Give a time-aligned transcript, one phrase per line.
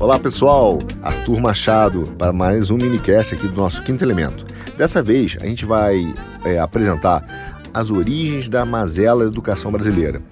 [0.00, 4.46] Olá pessoal, Arthur Machado para mais um minicast aqui do nosso Quinto Elemento.
[4.74, 7.22] Dessa vez a gente vai é, apresentar
[7.74, 10.22] as origens da mazela educação brasileira.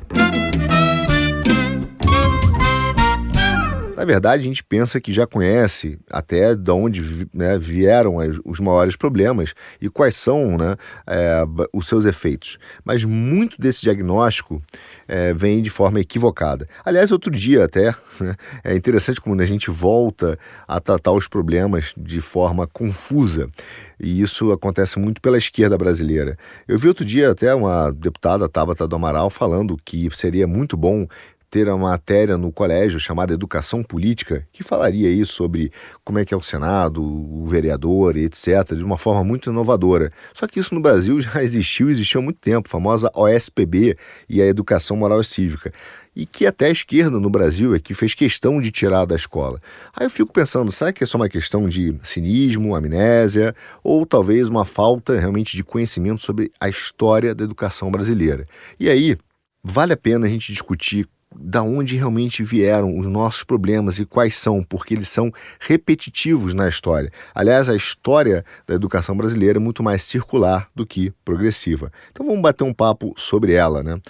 [3.99, 8.95] Na verdade, a gente pensa que já conhece até de onde né, vieram os maiores
[8.95, 11.43] problemas e quais são né, é,
[11.73, 12.59] os seus efeitos.
[12.85, 14.63] Mas muito desse diagnóstico
[15.09, 16.69] é, vem de forma equivocada.
[16.85, 20.39] Aliás, outro dia até, né, é interessante como a gente volta
[20.69, 23.51] a tratar os problemas de forma confusa.
[23.99, 26.39] E isso acontece muito pela esquerda brasileira.
[26.69, 31.05] Eu vi outro dia até uma deputada, Tabata do Amaral, falando que seria muito bom
[31.51, 35.73] ter uma matéria no colégio chamada Educação Política, que falaria aí sobre
[36.05, 40.13] como é que é o Senado, o vereador, etc., de uma forma muito inovadora.
[40.35, 43.97] Só que isso no Brasil já existiu, existiu há muito tempo, a famosa OSPB
[44.29, 45.73] e a Educação Moral e Cívica.
[46.15, 49.61] E que até a esquerda no Brasil é que fez questão de tirar da escola.
[49.97, 54.49] Aí eu fico pensando, será que é só uma questão de cinismo, amnésia, ou talvez
[54.49, 58.45] uma falta realmente de conhecimento sobre a história da educação brasileira?
[58.81, 59.17] E aí,
[59.63, 64.37] vale a pena a gente discutir da onde realmente vieram os nossos problemas e quais
[64.37, 65.31] são, porque eles são
[65.61, 67.11] repetitivos na história.
[67.35, 71.93] Aliás, a história da educação brasileira é muito mais circular do que progressiva.
[72.11, 74.01] Então vamos bater um papo sobre ela, né?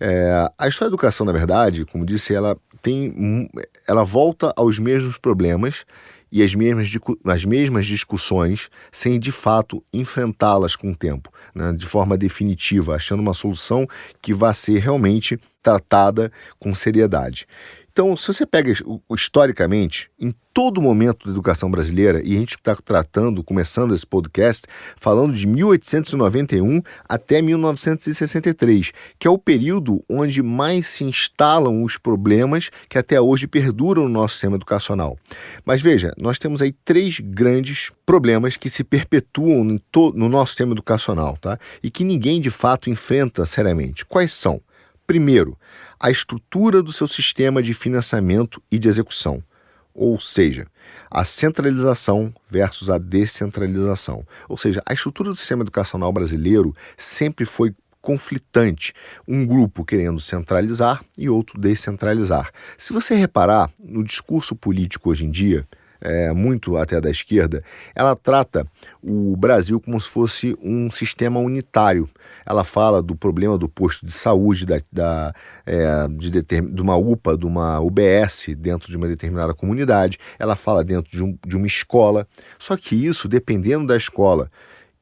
[0.00, 3.48] É, a história da educação, na verdade, como disse, ela tem,
[3.88, 5.84] ela volta aos mesmos problemas
[6.30, 6.92] e as mesmas,
[7.26, 13.20] as mesmas discussões sem de fato enfrentá-las com o tempo, né, de forma definitiva, achando
[13.20, 13.86] uma solução
[14.20, 17.48] que vá ser realmente tratada com seriedade.
[17.90, 18.72] Então, se você pega
[19.12, 24.66] historicamente, em todo momento da educação brasileira, e a gente está tratando, começando esse podcast,
[24.96, 32.68] falando de 1891 até 1963, que é o período onde mais se instalam os problemas
[32.88, 35.16] que até hoje perduram no nosso sistema educacional.
[35.64, 39.78] Mas veja, nós temos aí três grandes problemas que se perpetuam
[40.12, 41.60] no nosso sistema educacional, tá?
[41.80, 44.04] E que ninguém de fato enfrenta seriamente.
[44.04, 44.60] Quais são?
[45.06, 45.58] Primeiro,
[46.00, 49.42] a estrutura do seu sistema de financiamento e de execução,
[49.92, 50.66] ou seja,
[51.10, 54.26] a centralização versus a descentralização.
[54.48, 58.92] Ou seja, a estrutura do sistema educacional brasileiro sempre foi conflitante,
[59.26, 62.50] um grupo querendo centralizar e outro descentralizar.
[62.76, 65.66] Se você reparar no discurso político hoje em dia,
[66.04, 68.66] é, muito até da esquerda, ela trata
[69.02, 72.08] o Brasil como se fosse um sistema unitário.
[72.46, 77.36] Ela fala do problema do posto de saúde, da, da é, de, de, uma UPA,
[77.36, 81.66] de uma UBS dentro de uma determinada comunidade, ela fala dentro de, um, de uma
[81.66, 82.28] escola.
[82.58, 84.50] Só que isso, dependendo da escola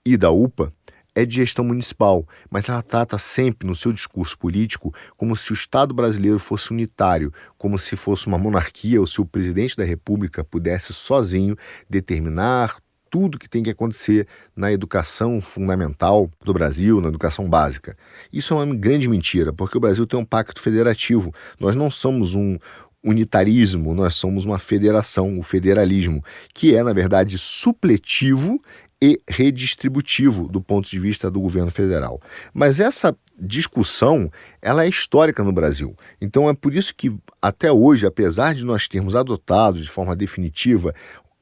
[0.06, 0.72] e da UPA,
[1.14, 5.54] é de gestão municipal, mas ela trata sempre no seu discurso político como se o
[5.54, 10.42] Estado brasileiro fosse unitário, como se fosse uma monarquia ou se o presidente da República
[10.42, 11.56] pudesse sozinho
[11.88, 12.76] determinar
[13.10, 17.94] tudo que tem que acontecer na educação fundamental do Brasil, na educação básica.
[18.32, 21.30] Isso é uma grande mentira, porque o Brasil tem um pacto federativo.
[21.60, 22.56] Nós não somos um,
[23.04, 26.24] unitarismo, nós somos uma federação, o federalismo,
[26.54, 28.60] que é, na verdade, supletivo
[29.02, 32.20] e redistributivo do ponto de vista do governo federal.
[32.54, 34.30] Mas essa discussão
[34.62, 35.96] ela é histórica no Brasil.
[36.20, 40.94] Então é por isso que até hoje, apesar de nós termos adotado de forma definitiva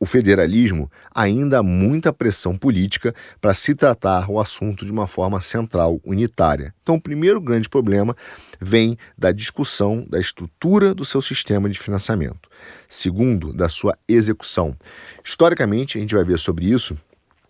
[0.02, 5.38] o federalismo, ainda há muita pressão política para se tratar o assunto de uma forma
[5.42, 6.74] central, unitária.
[6.82, 8.16] Então, o primeiro grande problema
[8.58, 12.48] vem da discussão da estrutura do seu sistema de financiamento.
[12.88, 14.74] Segundo, da sua execução.
[15.22, 16.96] Historicamente, a gente vai ver sobre isso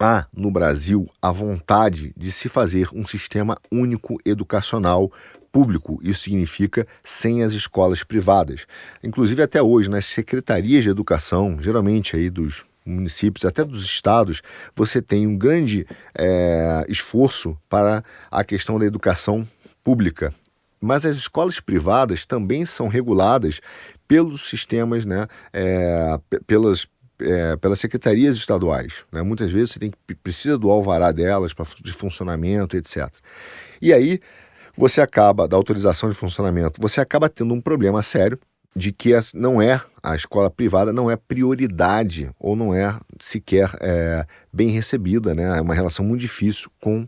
[0.01, 5.13] há no Brasil a vontade de se fazer um sistema único educacional
[5.53, 6.01] público.
[6.03, 8.67] Isso significa sem as escolas privadas.
[9.05, 14.41] Inclusive até hoje nas secretarias de educação, geralmente aí dos municípios, até dos estados,
[14.75, 15.87] você tem um grande
[16.17, 19.47] é, esforço para a questão da educação
[19.85, 20.33] pública.
[20.81, 23.61] Mas as escolas privadas também são reguladas
[24.09, 26.89] pelos sistemas, né, é, pelas
[27.21, 29.05] é, pelas secretarias estaduais.
[29.13, 29.23] Né?
[29.23, 33.09] Muitas vezes você tem que, precisa do alvará delas para de funcionamento, etc.
[33.81, 34.21] E aí
[34.77, 38.39] você acaba, da autorização de funcionamento, você acaba tendo um problema sério
[38.75, 44.25] de que não é a escola privada não é prioridade ou não é sequer é,
[44.53, 45.59] bem recebida, né?
[45.59, 47.07] É uma relação muito difícil com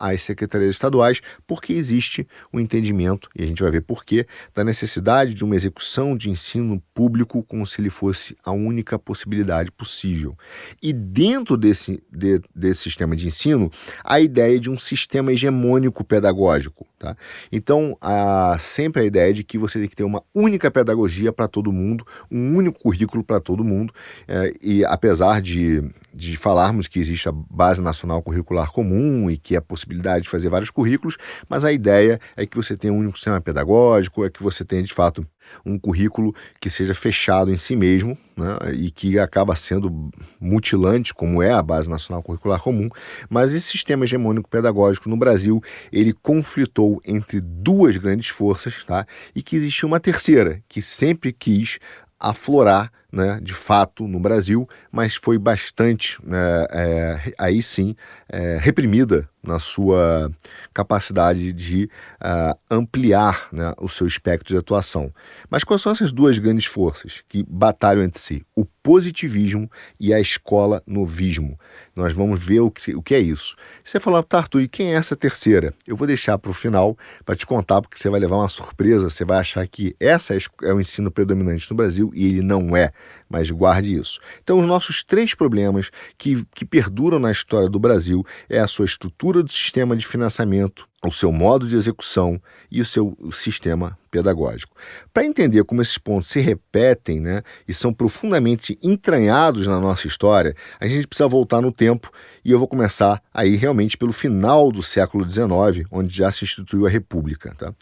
[0.00, 4.64] às secretarias estaduais, porque existe o um entendimento, e a gente vai ver porquê, da
[4.64, 10.36] necessidade de uma execução de ensino público como se ele fosse a única possibilidade possível.
[10.82, 13.70] E dentro desse, de, desse sistema de ensino,
[14.02, 16.86] a ideia de um sistema hegemônico pedagógico.
[16.98, 17.16] Tá?
[17.50, 21.48] Então, há sempre a ideia de que você tem que ter uma única pedagogia para
[21.48, 23.92] todo mundo, um único currículo para todo mundo,
[24.28, 25.82] é, e apesar de,
[26.12, 30.30] de falarmos que existe a Base Nacional Curricular Comum e que é a possibilidade de
[30.30, 31.16] fazer vários currículos,
[31.48, 34.82] mas a ideia é que você tenha um único sistema pedagógico, é que você tenha
[34.82, 35.26] de fato
[35.66, 40.10] um currículo que seja fechado em si mesmo né, e que acaba sendo
[40.40, 42.88] mutilante, como é a Base Nacional Curricular Comum,
[43.28, 45.60] mas esse sistema hegemônico pedagógico no Brasil,
[45.92, 49.06] ele conflitou entre duas grandes forças, tá?
[49.34, 51.78] E que existia uma terceira, que sempre quis
[52.20, 57.96] aflorar né, de fato no Brasil, mas foi bastante, né, é, aí sim,
[58.28, 60.30] é, reprimida na sua
[60.72, 61.90] capacidade de
[62.20, 65.12] uh, ampliar né, o seu espectro de atuação.
[65.48, 68.44] Mas quais são essas duas grandes forças que batalham entre si?
[68.54, 71.58] O positivismo e a escola novismo.
[71.94, 73.56] Nós vamos ver o que, o que é isso.
[73.84, 75.74] Você falou, tá, Arthur, e quem é essa terceira?
[75.86, 79.08] Eu vou deixar para o final para te contar, porque você vai levar uma surpresa,
[79.08, 82.92] você vai achar que essa é o ensino predominante no Brasil e ele não é
[83.30, 84.18] mas guarde isso.
[84.42, 88.84] Então, os nossos três problemas que, que perduram na história do Brasil é a sua
[88.84, 94.76] estrutura do sistema de financiamento, o seu modo de execução e o seu sistema pedagógico.
[95.14, 100.54] Para entender como esses pontos se repetem né, e são profundamente entranhados na nossa história,
[100.80, 102.10] a gente precisa voltar no tempo
[102.44, 106.84] e eu vou começar aí realmente pelo final do século XIX, onde já se instituiu
[106.84, 107.54] a República.
[107.56, 107.72] Tá?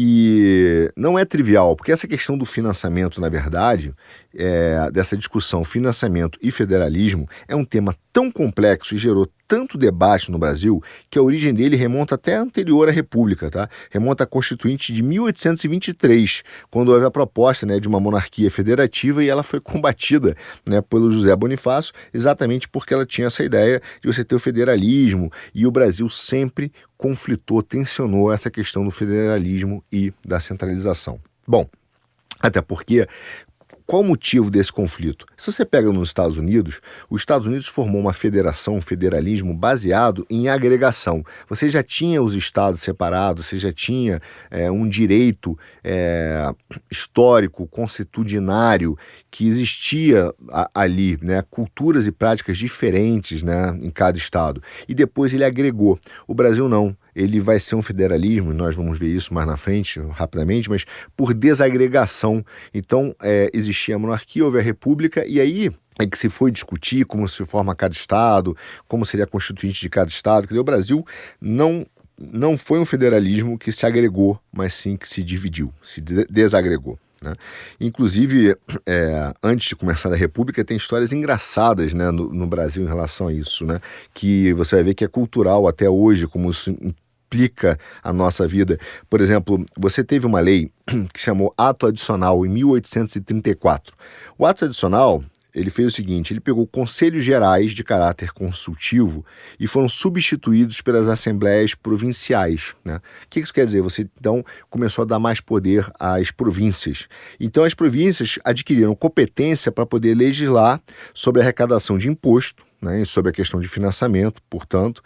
[0.00, 3.92] E não é trivial, porque essa questão do financiamento, na verdade,
[4.32, 10.30] é, dessa discussão financiamento e federalismo, é um tema tão complexo e gerou tanto debate
[10.30, 13.68] no Brasil que a origem dele remonta até anterior à República, tá?
[13.90, 19.28] Remonta à Constituinte de 1823, quando houve a proposta né, de uma monarquia federativa e
[19.28, 20.36] ela foi combatida
[20.66, 25.32] né, pelo José Bonifácio, exatamente porque ela tinha essa ideia de você ter o federalismo
[25.54, 31.18] e o Brasil sempre conflitou, tensionou essa questão do federalismo e da centralização.
[31.46, 31.66] Bom,
[32.40, 33.06] até porque
[33.88, 35.24] qual o motivo desse conflito?
[35.34, 40.26] Se você pega nos Estados Unidos, os Estados Unidos formou uma federação, um federalismo baseado
[40.28, 41.24] em agregação.
[41.48, 44.20] Você já tinha os estados separados, você já tinha
[44.50, 46.50] é, um direito é,
[46.90, 48.94] histórico, constitucionário,
[49.30, 54.62] que existia a, ali, né, culturas e práticas diferentes né, em cada estado.
[54.86, 55.98] E depois ele agregou.
[56.26, 59.98] O Brasil não ele vai ser um federalismo, nós vamos ver isso mais na frente,
[60.10, 60.84] rapidamente, mas
[61.16, 62.44] por desagregação.
[62.72, 67.04] Então, é, existia a monarquia, houve a república, e aí é que se foi discutir
[67.04, 68.56] como se forma cada estado,
[68.86, 70.42] como seria a constituinte de cada estado.
[70.42, 71.04] Quer dizer, o Brasil
[71.40, 71.84] não
[72.20, 76.98] não foi um federalismo que se agregou, mas sim que se dividiu, se desagregou.
[77.22, 77.32] Né?
[77.80, 78.56] Inclusive,
[78.86, 83.28] é, antes de começar a República, tem histórias engraçadas né, no, no, Brasil em relação
[83.28, 83.80] a isso, né?
[84.14, 86.76] que você vai ver que é cultural até hoje, como isso
[87.28, 88.78] explica a nossa vida.
[89.08, 90.70] Por exemplo, você teve uma lei
[91.12, 93.94] que chamou Ato Adicional em 1834.
[94.38, 95.22] O ato adicional
[95.54, 99.24] ele fez o seguinte: ele pegou conselhos gerais de caráter consultivo
[99.58, 102.74] e foram substituídos pelas assembleias provinciais.
[102.84, 102.96] Né?
[102.96, 103.82] O que isso quer dizer?
[103.82, 107.08] Você então começou a dar mais poder às províncias.
[107.40, 110.80] Então as províncias adquiriram competência para poder legislar
[111.14, 115.02] sobre a arrecadação de imposto né, sobre a questão de financiamento, portanto,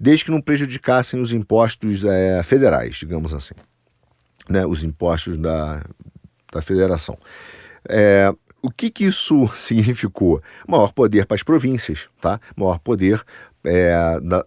[0.00, 3.54] desde que não prejudicassem os impostos é, federais, digamos assim,
[4.48, 5.84] né, os impostos da,
[6.50, 7.18] da federação.
[7.88, 8.32] É,
[8.62, 10.42] o que, que isso significou?
[10.66, 12.40] Maior poder para as províncias, tá?
[12.56, 13.24] maior poder
[13.64, 13.92] é,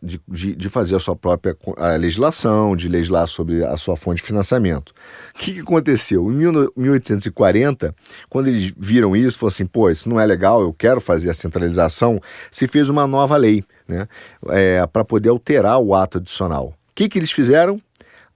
[0.02, 4.24] de, de, fazer a sua própria a legislação, de legislar sobre a sua fonte de
[4.24, 4.94] financiamento.
[5.36, 6.32] O que, que aconteceu?
[6.32, 7.96] Em 1840,
[8.28, 11.34] quando eles viram isso, falaram assim: pô, isso não é legal, eu quero fazer a
[11.34, 14.08] centralização, se fez uma nova lei né,
[14.50, 16.68] é, para poder alterar o ato adicional.
[16.68, 17.80] O que, que eles fizeram?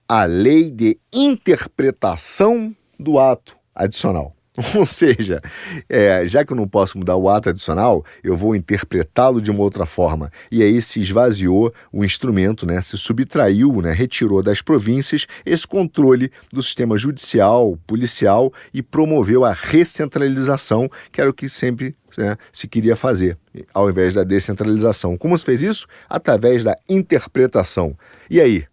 [0.08, 4.37] A lei de interpretação do ato adicional.
[4.74, 5.40] Ou seja,
[5.88, 9.60] é, já que eu não posso mudar o ato adicional, eu vou interpretá-lo de uma
[9.60, 10.32] outra forma.
[10.50, 12.82] E aí se esvaziou o instrumento, né?
[12.82, 13.92] se subtraiu, né?
[13.92, 21.30] retirou das províncias esse controle do sistema judicial, policial e promoveu a recentralização, que era
[21.30, 23.38] o que sempre né, se queria fazer,
[23.72, 25.16] ao invés da descentralização.
[25.16, 25.86] Como se fez isso?
[26.08, 27.96] Através da interpretação.
[28.28, 28.64] E aí?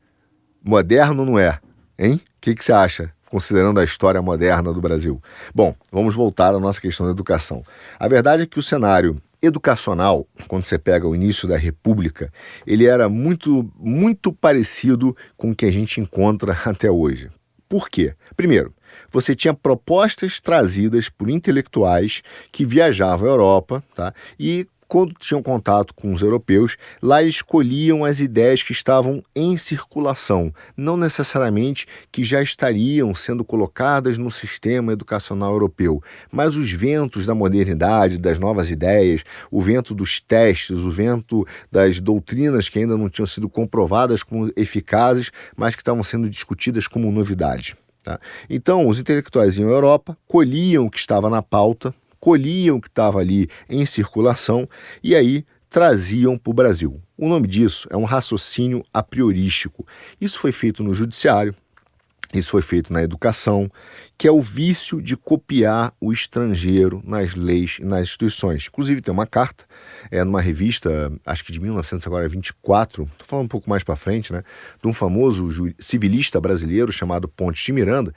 [0.64, 1.60] Moderno não é?
[2.00, 2.16] Hein?
[2.16, 3.15] O que, que você acha?
[3.36, 5.22] Considerando a história moderna do Brasil.
[5.54, 7.66] Bom, vamos voltar à nossa questão da educação.
[8.00, 12.32] A verdade é que o cenário educacional, quando você pega o início da República,
[12.66, 17.30] ele era muito, muito parecido com o que a gente encontra até hoje.
[17.68, 18.16] Por quê?
[18.38, 18.74] Primeiro,
[19.12, 22.22] você tinha propostas trazidas por intelectuais
[22.54, 24.14] que viajavam à Europa tá?
[24.40, 30.54] e quando tinham contato com os europeus, lá escolhiam as ideias que estavam em circulação,
[30.76, 36.02] não necessariamente que já estariam sendo colocadas no sistema educacional europeu,
[36.32, 42.00] mas os ventos da modernidade, das novas ideias, o vento dos testes, o vento das
[42.00, 47.12] doutrinas que ainda não tinham sido comprovadas como eficazes, mas que estavam sendo discutidas como
[47.12, 47.76] novidade.
[48.04, 48.20] Tá?
[48.48, 51.94] Então, os intelectuais à Europa, colhiam o que estava na pauta,
[52.26, 54.68] colhiam o que estava ali em circulação
[55.04, 57.00] e aí traziam para o Brasil.
[57.16, 59.86] O nome disso é um raciocínio a priorístico.
[60.20, 61.54] Isso foi feito no judiciário,
[62.34, 63.72] isso foi feito na educação,
[64.18, 68.66] que é o vício de copiar o estrangeiro nas leis e nas instituições.
[68.68, 69.64] Inclusive, tem uma carta,
[70.10, 74.44] é numa revista, acho que de 1924, estou falando um pouco mais para frente, né,
[74.82, 78.14] de um famoso civilista brasileiro chamado Ponte de Miranda,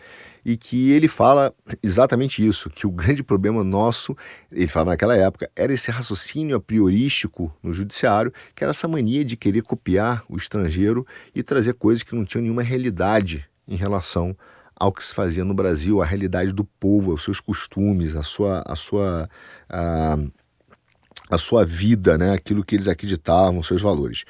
[0.49, 4.17] e que ele fala exatamente isso, que o grande problema nosso,
[4.51, 9.23] ele falava naquela época, era esse raciocínio a priorístico no judiciário, que era essa mania
[9.23, 14.35] de querer copiar o estrangeiro e trazer coisas que não tinham nenhuma realidade em relação
[14.75, 18.63] ao que se fazia no Brasil, a realidade do povo, os seus costumes, a sua,
[18.67, 19.29] a sua,
[19.69, 22.33] a, sua vida, né?
[22.33, 24.25] aquilo que eles acreditavam, seus valores.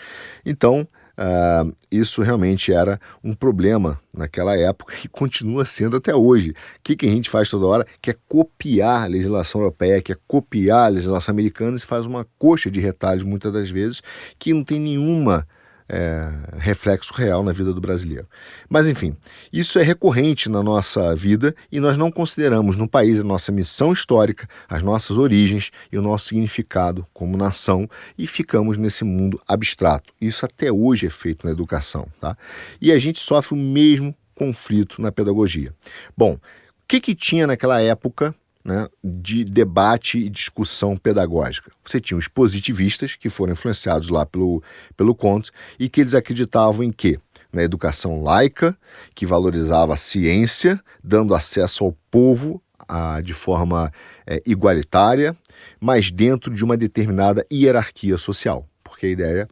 [0.45, 6.51] Então, Uh, isso realmente era um problema naquela época e continua sendo até hoje.
[6.51, 7.87] O que, que a gente faz toda hora?
[8.01, 12.07] Que é copiar a legislação europeia, que é copiar a legislação americana e se faz
[12.07, 14.01] uma coxa de retalhos muitas das vezes
[14.39, 15.45] que não tem nenhuma
[15.89, 18.27] é, reflexo real na vida do brasileiro.
[18.69, 19.17] Mas enfim,
[19.53, 23.93] isso é recorrente na nossa vida e nós não consideramos no país a nossa missão
[23.93, 30.13] histórica, as nossas origens e o nosso significado como nação e ficamos nesse mundo abstrato.
[30.21, 32.37] Isso até hoje é feito na educação, tá?
[32.81, 35.75] E a gente sofre o mesmo conflito na pedagogia.
[36.17, 36.41] Bom, o
[36.87, 38.35] que, que tinha naquela época
[38.69, 41.73] né, de debate e discussão pedagógica.
[41.83, 44.63] Você tinha os positivistas, que foram influenciados lá pelo,
[44.95, 47.19] pelo Comte, e que eles acreditavam em quê?
[47.51, 48.77] Na educação laica,
[49.15, 53.91] que valorizava a ciência, dando acesso ao povo a, de forma
[54.27, 55.35] é, igualitária,
[55.81, 59.49] mas dentro de uma determinada hierarquia social, porque a ideia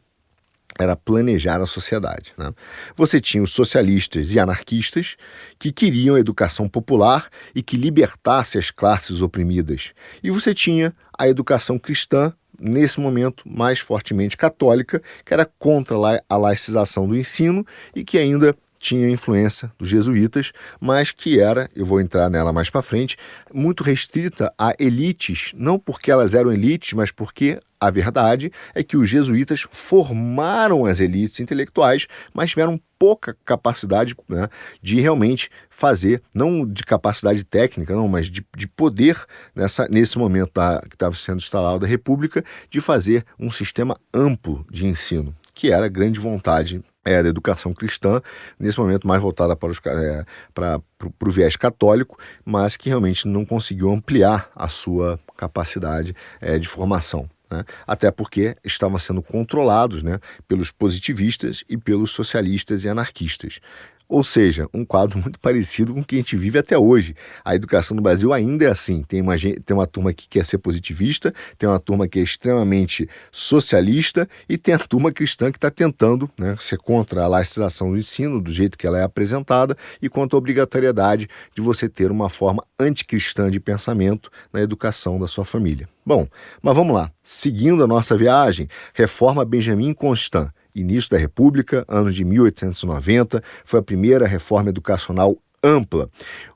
[0.77, 2.33] era planejar a sociedade.
[2.37, 2.53] Né?
[2.95, 5.15] Você tinha os socialistas e anarquistas
[5.57, 9.93] que queriam a educação popular e que libertasse as classes oprimidas.
[10.23, 15.95] E você tinha a educação cristã, nesse momento mais fortemente católica, que era contra
[16.27, 17.65] a laicização do ensino
[17.95, 22.69] e que ainda tinha influência dos jesuítas, mas que era, eu vou entrar nela mais
[22.69, 23.17] para frente,
[23.53, 28.97] muito restrita a elites, não porque elas eram elites, mas porque a verdade é que
[28.97, 34.49] os jesuítas formaram as elites intelectuais, mas tiveram pouca capacidade né,
[34.81, 39.23] de realmente fazer, não de capacidade técnica, não, mas de, de poder,
[39.55, 44.65] nessa, nesse momento da, que estava sendo instalada a República, de fazer um sistema amplo
[44.71, 48.21] de ensino, que era grande vontade é, da educação cristã,
[48.59, 53.27] nesse momento mais voltada para, os, é, para, para, o viés católico, mas que realmente
[53.27, 57.25] não conseguiu ampliar a sua capacidade é, de formação.
[57.49, 57.63] Né?
[57.85, 63.61] Até porque estavam sendo controlados né, pelos positivistas e pelos socialistas e anarquistas.
[64.09, 67.15] Ou seja, um quadro muito parecido com o que a gente vive até hoje.
[67.43, 70.57] A educação no Brasil ainda é assim: tem uma, tem uma turma que quer ser
[70.57, 75.69] positivista, tem uma turma que é extremamente socialista e tem a turma cristã que está
[75.69, 80.09] tentando né, ser contra a laicização do ensino, do jeito que ela é apresentada, e
[80.09, 85.43] contra a obrigatoriedade de você ter uma forma anticristã de pensamento na educação da sua
[85.43, 85.89] família.
[86.05, 86.25] Bom,
[86.61, 87.11] mas vamos lá.
[87.21, 93.83] Seguindo a nossa viagem, reforma Benjamin Constant início da República, ano de 1890, foi a
[93.83, 96.09] primeira reforma educacional ampla.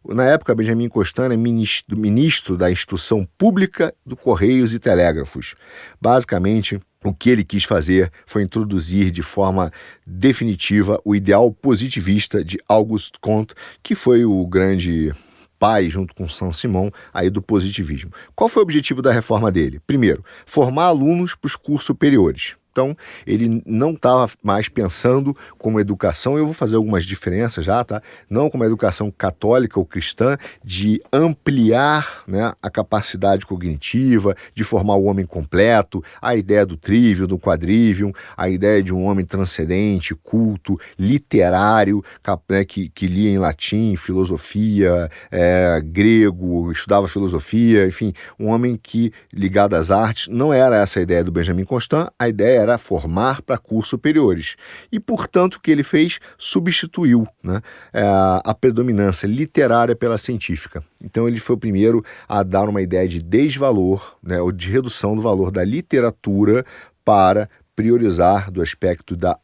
[0.05, 5.55] Na época, Benjamin Constant ministro, ministro da Instrução Pública do Correios e Telégrafos.
[5.99, 9.71] Basicamente, o que ele quis fazer foi introduzir de forma
[10.05, 15.11] definitiva o ideal positivista de Auguste Comte, que foi o grande
[15.57, 18.11] pai, junto com São Simão, aí do positivismo.
[18.35, 19.79] Qual foi o objetivo da reforma dele?
[19.85, 22.55] Primeiro, formar alunos para os cursos superiores.
[22.71, 22.95] Então,
[23.27, 28.01] ele não estava mais pensando como educação, eu vou fazer algumas diferenças já, tá?
[28.29, 35.03] Não como educação católica ou cristã, de ampliar né, a capacidade cognitiva, de formar o
[35.03, 40.79] homem completo, a ideia do trivium, do quadrivium, a ideia de um homem transcendente, culto,
[40.97, 42.01] literário,
[42.49, 49.11] né, que, que lia em latim, filosofia, é, grego, estudava filosofia, enfim, um homem que,
[49.33, 53.41] ligado às artes, não era essa a ideia do Benjamin Constant, a ideia era formar
[53.41, 54.55] para cursos superiores.
[54.91, 56.19] E, portanto, o que ele fez?
[56.37, 58.01] Substituiu né, é,
[58.43, 60.83] a predominância literária pela científica.
[61.03, 65.15] Então, ele foi o primeiro a dar uma ideia de desvalor, né, ou de redução
[65.15, 66.65] do valor da literatura
[67.03, 69.37] para priorizar do aspecto da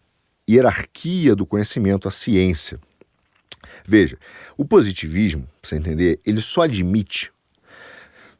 [0.49, 2.79] hierarquia do conhecimento a ciência.
[3.85, 4.17] Veja,
[4.57, 7.31] o positivismo, para você entender, ele só admite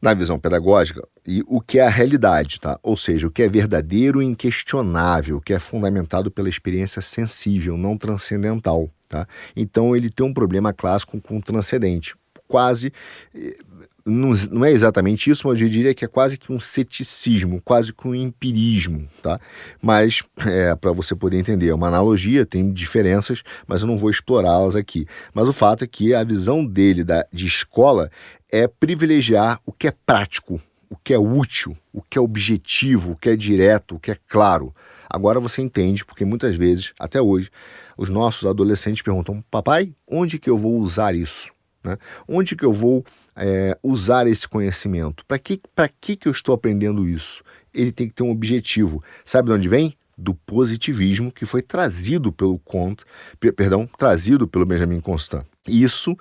[0.00, 2.80] na visão pedagógica e o que é a realidade, tá?
[2.82, 7.76] Ou seja, o que é verdadeiro e inquestionável, o que é fundamentado pela experiência sensível,
[7.76, 9.28] não transcendental, tá?
[9.54, 12.14] Então ele tem um problema clássico com o transcendente.
[12.46, 12.90] Quase
[13.34, 13.58] eh,
[14.06, 18.08] não, é exatamente isso, mas eu diria que é quase que um ceticismo, quase que
[18.08, 19.38] um empirismo, tá?
[19.82, 24.08] Mas, é, para você poder entender, é uma analogia, tem diferenças, mas eu não vou
[24.08, 25.06] explorá-las aqui.
[25.34, 28.10] Mas o fato é que a visão dele da, de escola
[28.50, 30.58] é privilegiar o que é prático,
[30.90, 34.16] o que é útil, o que é objetivo, o que é direto, o que é
[34.28, 34.74] claro.
[35.08, 37.50] Agora você entende, porque muitas vezes, até hoje,
[37.96, 41.52] os nossos adolescentes perguntam: papai, onde que eu vou usar isso?
[41.82, 41.96] Né?
[42.26, 43.04] Onde que eu vou
[43.36, 45.24] é, usar esse conhecimento?
[45.24, 45.60] Para que,
[46.00, 47.42] que, que eu estou aprendendo isso?
[47.72, 49.02] Ele tem que ter um objetivo.
[49.24, 49.96] Sabe de onde vem?
[50.16, 53.04] Do positivismo que foi trazido pelo Comte,
[53.54, 55.44] perdão, trazido pelo Benjamin Constant.
[55.66, 56.16] Isso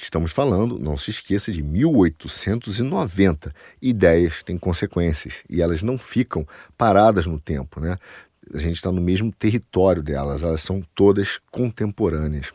[0.00, 3.52] Estamos falando, não se esqueça, de 1890.
[3.82, 7.96] Ideias têm consequências e elas não ficam paradas no tempo, né?
[8.54, 12.52] A gente está no mesmo território delas, elas são todas contemporâneas.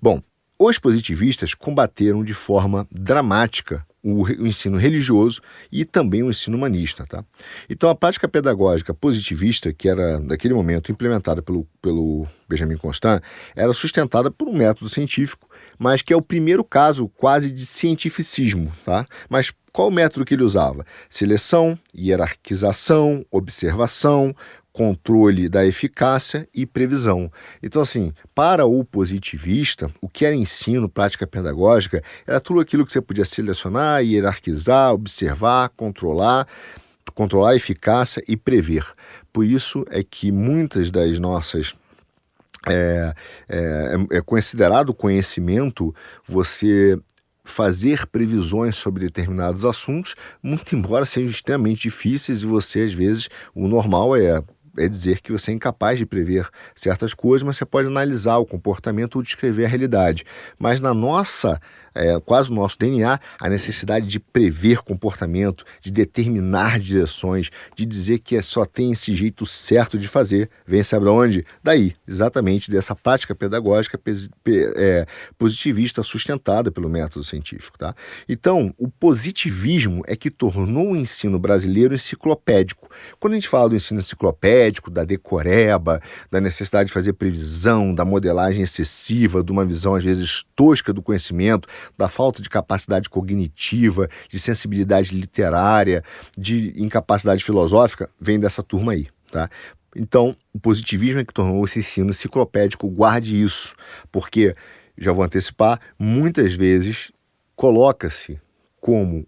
[0.00, 0.22] Bom,
[0.56, 5.40] os positivistas combateram de forma dramática o, o, ensino religioso
[5.72, 7.04] e também o ensino humanista.
[7.04, 7.24] Tá?
[7.68, 13.20] Então, a prática pedagógica positivista, que era, naquele momento, implementada pelo, pelo Benjamin Constant,
[13.56, 18.70] era sustentada por um método científico, mas que é o primeiro caso quase de cientificismo.
[18.84, 19.04] Tá?
[19.28, 20.86] Mas qual o método que ele usava?
[21.10, 24.34] Seleção, hierarquização, observação,
[24.76, 27.32] controle da eficácia e previsão.
[27.62, 32.92] Então, assim, para o positivista, o que era ensino, prática pedagógica, era tudo aquilo que
[32.92, 36.46] você podia selecionar, hierarquizar, observar, controlar,
[37.14, 38.84] controlar a eficácia e prever.
[39.32, 41.74] Por isso é que muitas das nossas
[42.68, 43.14] é,
[43.48, 46.98] é, é considerado conhecimento você
[47.46, 53.66] fazer previsões sobre determinados assuntos, muito embora sejam extremamente difíceis e você, às vezes, o
[53.66, 54.42] normal é
[54.78, 58.46] é dizer que você é incapaz de prever certas coisas, mas você pode analisar o
[58.46, 60.24] comportamento ou descrever a realidade.
[60.58, 61.60] Mas na nossa
[61.96, 68.18] é, quase o nosso DNA, a necessidade de prever comportamento, de determinar direções, de dizer
[68.18, 71.46] que é só tem esse jeito certo de fazer, vem sabe de onde?
[71.62, 73.98] Daí, exatamente dessa prática pedagógica
[74.76, 75.06] é,
[75.38, 77.78] positivista sustentada pelo método científico.
[77.78, 77.94] Tá?
[78.28, 82.88] Então, o positivismo é que tornou o ensino brasileiro enciclopédico.
[83.18, 86.00] Quando a gente fala do ensino enciclopédico, da decoreba,
[86.30, 91.02] da necessidade de fazer previsão, da modelagem excessiva, de uma visão às vezes tosca do
[91.02, 96.02] conhecimento, da falta de capacidade cognitiva, de sensibilidade literária,
[96.36, 99.48] de incapacidade filosófica, vem dessa turma aí, tá?
[99.94, 103.74] Então, o positivismo é que tornou esse ensino enciclopédico, guarde isso,
[104.12, 104.54] porque,
[104.98, 107.10] já vou antecipar, muitas vezes
[107.54, 108.38] coloca-se
[108.78, 109.26] como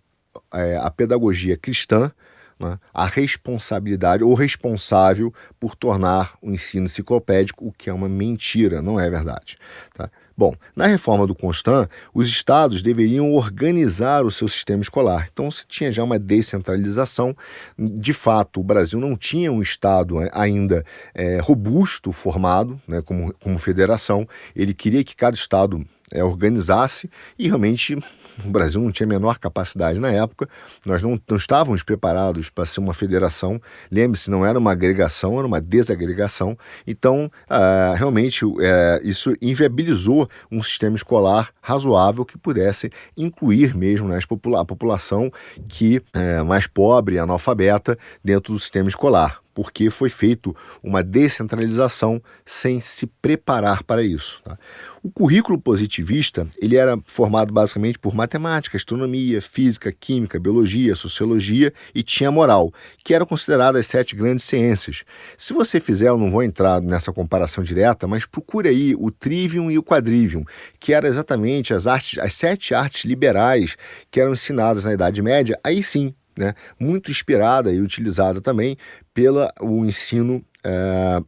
[0.53, 2.13] é, a pedagogia cristã
[2.59, 8.83] né, a responsabilidade ou responsável por tornar o ensino enciclopédico, o que é uma mentira,
[8.83, 9.57] não é verdade.
[9.95, 10.11] Tá?
[10.39, 15.27] Bom, na reforma do Constant, os estados deveriam organizar o seu sistema escolar.
[15.33, 17.37] Então, se tinha já uma descentralização.
[17.77, 23.59] De fato, o Brasil não tinha um estado ainda é, robusto, formado, né, como, como
[23.59, 24.29] federação.
[24.55, 27.11] Ele queria que cada estado é, organizasse.
[27.39, 27.97] E realmente
[28.45, 30.49] o Brasil não tinha a menor capacidade na época,
[30.85, 35.47] nós não, não estávamos preparados para ser uma federação, lembre-se, não era uma agregação, era
[35.47, 43.77] uma desagregação, então ah, realmente é, isso inviabilizou um sistema escolar razoável que pudesse incluir
[43.77, 44.19] mesmo né,
[44.59, 45.31] a população
[45.69, 49.41] que é mais pobre, analfabeta, dentro do sistema escolar.
[49.59, 54.41] Porque foi feito uma descentralização sem se preparar para isso.
[54.45, 54.57] Tá?
[55.03, 62.05] O currículo positivista ele era formado basicamente por matemática, astronomia, física, química, biologia, sociologia e
[62.05, 65.03] tinha moral, que eram consideradas as sete grandes ciências.
[65.37, 69.73] Se você fizer, eu não vou entrar nessa comparação direta, mas procure aí o trivium
[69.73, 70.45] e o quadrivium,
[70.79, 73.77] que eram exatamente as artes, as sete artes liberais
[74.09, 75.59] que eram ensinadas na Idade Média.
[75.65, 78.77] Aí sim, né, muito inspirada e utilizada também
[79.13, 79.51] pelo
[79.85, 81.21] ensino é,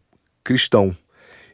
[0.45, 0.97] cristão.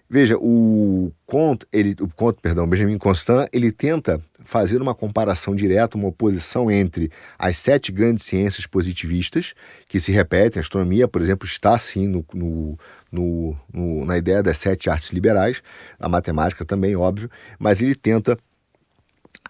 [0.08, 5.96] Veja, o Comte, ele, o Comte, perdão, Benjamin Constant, ele tenta fazer uma comparação direta,
[5.96, 9.52] uma oposição entre as sete grandes ciências positivistas,
[9.88, 12.78] que se repetem, a astronomia, por exemplo, está sim no, no,
[13.10, 15.60] no, no, na ideia das sete artes liberais,
[15.98, 18.38] a matemática também, óbvio, mas ele tenta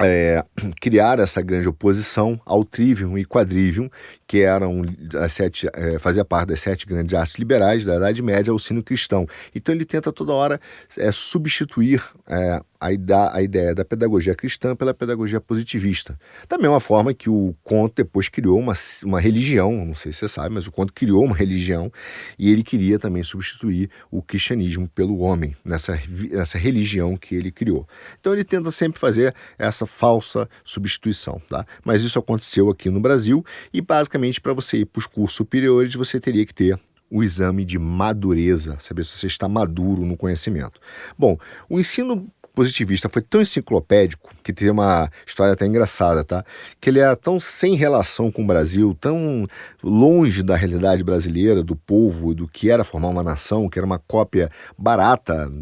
[0.01, 0.45] é,
[0.81, 3.89] criar essa grande oposição ao trivium e quadrivium,
[4.27, 4.83] que eram
[5.21, 8.83] as sete, é, fazia parte das sete grandes artes liberais da Idade Média ao sino
[8.83, 9.27] cristão.
[9.55, 10.61] Então ele tenta toda hora
[10.97, 16.19] é, substituir é, a, a ideia da pedagogia cristã pela pedagogia positivista.
[16.49, 20.29] Da mesma forma que o Conto depois criou uma, uma religião, não sei se você
[20.29, 21.93] sabe, mas o Conto criou uma religião
[22.39, 27.87] e ele queria também substituir o cristianismo pelo homem, nessa, nessa religião que ele criou.
[28.21, 31.67] Então ele tenta sempre fazer essa falsa substituição, tá?
[31.85, 35.95] Mas isso aconteceu aqui no Brasil e basicamente para você ir para os cursos superiores
[35.95, 36.79] você teria que ter
[37.11, 40.81] o exame de madureza, saber se você está maduro no conhecimento.
[41.17, 46.43] Bom, o ensino positivista foi tão enciclopédico que tem uma história até engraçada, tá?
[46.81, 49.47] Que ele era tão sem relação com o Brasil, tão
[49.85, 53.99] longe da realidade brasileira, do povo, do que era formar uma nação, que era uma
[53.99, 55.53] cópia barata,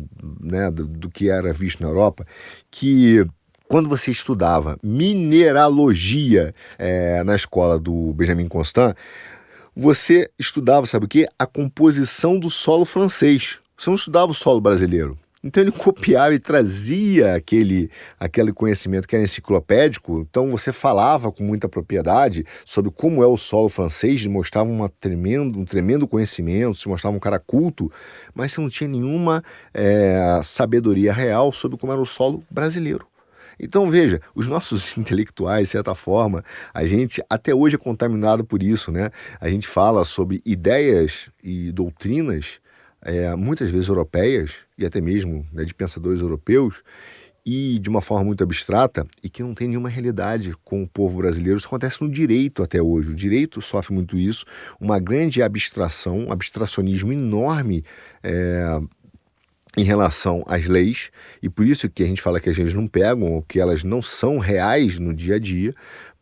[0.41, 2.25] né, do, do que era visto na Europa,
[2.71, 3.27] que
[3.69, 8.95] quando você estudava mineralogia é, na escola do Benjamin Constant,
[9.75, 11.27] você estudava, sabe o que?
[11.37, 13.59] A composição do solo francês.
[13.77, 15.19] Você não estudava o solo brasileiro.
[15.45, 20.21] Então ele copiava e trazia aquele, aquele conhecimento que era enciclopédico.
[20.21, 25.59] Então você falava com muita propriedade sobre como é o solo francês, mostrava uma tremendo,
[25.59, 27.93] um tremendo conhecimento, se mostrava um cara culto,
[28.35, 33.07] mas você não tinha nenhuma é, sabedoria real sobre como era o solo brasileiro.
[33.61, 38.63] Então veja, os nossos intelectuais, de certa forma, a gente até hoje é contaminado por
[38.63, 39.11] isso, né?
[39.39, 42.61] A gente fala sobre ideias e doutrinas
[43.05, 46.83] é, muitas vezes europeias e até mesmo né, de pensadores europeus
[47.47, 51.19] e de uma forma muito abstrata e que não tem nenhuma realidade com o povo
[51.19, 51.59] brasileiro.
[51.59, 53.11] Isso acontece no direito até hoje.
[53.11, 54.47] O direito sofre muito isso,
[54.81, 57.85] uma grande abstração, um abstracionismo enorme
[58.23, 58.81] é,
[59.77, 61.11] em relação às leis,
[61.43, 63.83] e por isso que a gente fala que as leis não pegam, ou que elas
[63.83, 65.75] não são reais no dia a dia,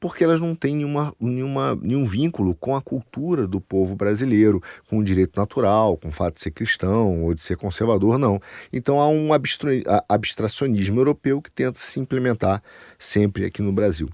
[0.02, 4.60] porque elas não têm nenhuma, nenhuma, nenhum vínculo com a cultura do povo brasileiro,
[4.90, 8.40] com o direito natural, com o fato de ser cristão ou de ser conservador, não.
[8.72, 9.28] Então há um
[10.08, 12.60] abstracionismo europeu que tenta se implementar
[12.98, 14.08] sempre aqui no Brasil.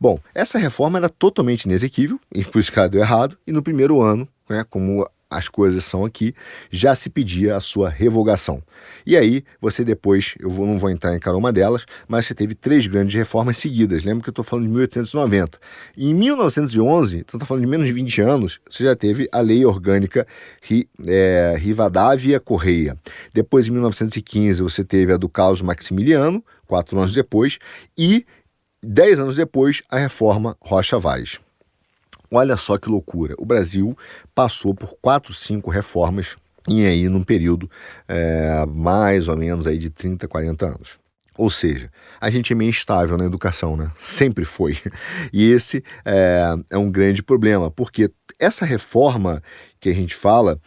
[0.00, 3.64] Bom, essa reforma era totalmente inexequível, e por isso que ela deu errado, e no
[3.64, 6.34] primeiro ano, né, como as coisas são aqui,
[6.70, 8.62] já se pedia a sua revogação.
[9.06, 12.54] E aí, você depois, eu não vou entrar em cada uma delas, mas você teve
[12.54, 14.04] três grandes reformas seguidas.
[14.04, 15.58] Lembra que eu estou falando de 1890.
[15.96, 19.64] Em 1911, então estou falando de menos de 20 anos, você já teve a Lei
[19.64, 20.26] Orgânica
[21.06, 22.96] é, Rivadavia Correia.
[23.32, 27.58] Depois, em 1915, você teve a do Carlos Maximiliano, quatro anos depois,
[27.96, 28.24] e
[28.82, 31.40] dez anos depois, a Reforma Rocha Vaz.
[32.32, 33.34] Olha só que loucura.
[33.36, 33.96] O Brasil
[34.34, 37.70] passou por quatro, cinco reformas e aí num período
[38.08, 40.98] é, mais ou menos aí de 30, 40 anos.
[41.36, 41.90] Ou seja,
[42.20, 43.90] a gente é meio instável na educação, né?
[43.94, 44.78] Sempre foi.
[45.32, 49.42] E esse é, é um grande problema, porque essa reforma
[49.80, 50.60] que a gente fala,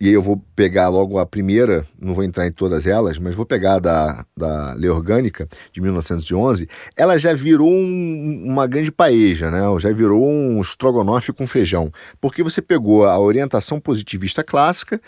[0.00, 3.34] e aí eu vou pegar logo a primeira, não vou entrar em todas elas, mas
[3.34, 9.50] vou pegar da, da Lei Orgânica de 1911, ela já virou um, uma grande paeja,
[9.50, 9.60] né?
[9.80, 15.00] já virou um estrogonofe com feijão, porque você pegou a orientação positivista clássica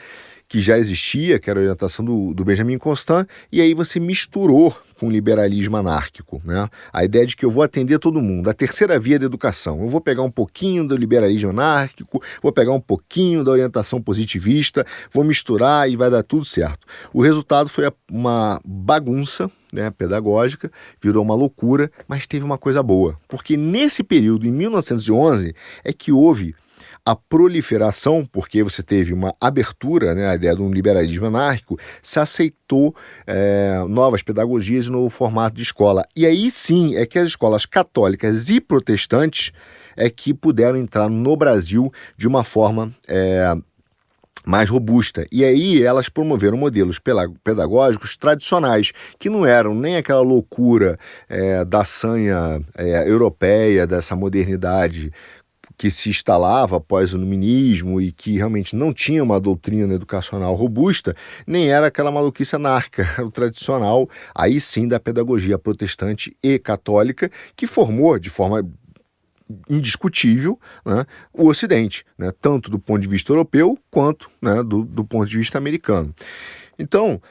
[0.50, 4.76] que já existia, que era a orientação do, do Benjamin Constant, e aí você misturou
[4.98, 6.42] com o liberalismo anárquico.
[6.44, 6.68] Né?
[6.92, 9.80] A ideia de que eu vou atender todo mundo, a terceira via da educação.
[9.80, 14.84] Eu vou pegar um pouquinho do liberalismo anárquico, vou pegar um pouquinho da orientação positivista,
[15.12, 16.84] vou misturar e vai dar tudo certo.
[17.12, 20.68] O resultado foi uma bagunça né, pedagógica,
[21.00, 26.10] virou uma loucura, mas teve uma coisa boa, porque nesse período, em 1911, é que
[26.10, 26.56] houve
[27.11, 32.20] a proliferação, porque você teve uma abertura, né, a ideia de um liberalismo anárquico, se
[32.20, 32.94] aceitou
[33.27, 36.05] é, novas pedagogias no formato de escola.
[36.14, 39.51] E aí sim é que as escolas católicas e protestantes
[39.96, 43.57] é que puderam entrar no Brasil de uma forma é,
[44.46, 45.27] mais robusta.
[45.33, 47.01] E aí elas promoveram modelos
[47.42, 50.96] pedagógicos tradicionais, que não eram nem aquela loucura
[51.29, 55.12] é, da sanha é, europeia, dessa modernidade
[55.81, 61.16] que se instalava após o iluminismo e que realmente não tinha uma doutrina educacional robusta,
[61.47, 67.66] nem era aquela maluquice anárquica, o tradicional, aí sim da pedagogia protestante e católica, que
[67.66, 68.62] formou de forma
[69.71, 75.03] indiscutível né, o Ocidente, né, tanto do ponto de vista europeu quanto né, do, do
[75.03, 76.14] ponto de vista americano.
[76.79, 77.23] Então,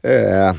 [0.00, 0.54] é,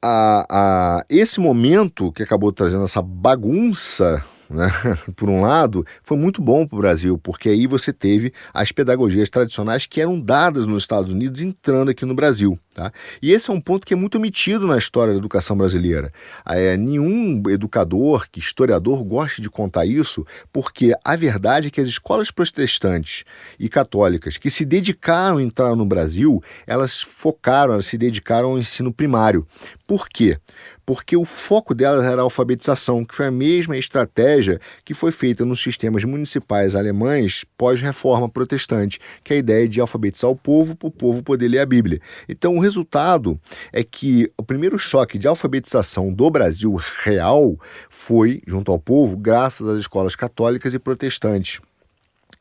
[0.00, 4.68] a, a, esse momento que acabou trazendo essa bagunça né?
[5.14, 9.30] por um lado, foi muito bom para o Brasil, porque aí você teve as pedagogias
[9.30, 12.58] tradicionais que eram dadas nos Estados Unidos entrando aqui no Brasil.
[12.74, 12.92] Tá?
[13.22, 16.12] E esse é um ponto que é muito omitido na história da educação brasileira.
[16.46, 21.88] É, nenhum educador, que historiador, gosta de contar isso, porque a verdade é que as
[21.88, 23.24] escolas protestantes
[23.58, 28.58] e católicas que se dedicaram a entrar no Brasil, elas focaram, elas se dedicaram ao
[28.58, 29.46] ensino primário.
[29.86, 30.38] Por quê?
[30.84, 35.44] Porque o foco delas era a alfabetização, que foi a mesma estratégia que foi feita
[35.44, 40.88] nos sistemas municipais alemães pós-reforma protestante, que é a ideia de alfabetizar o povo para
[40.88, 42.00] o povo poder ler a Bíblia.
[42.28, 43.38] Então, o resultado
[43.72, 47.56] é que o primeiro choque de alfabetização do Brasil real
[47.88, 51.60] foi, junto ao povo, graças às escolas católicas e protestantes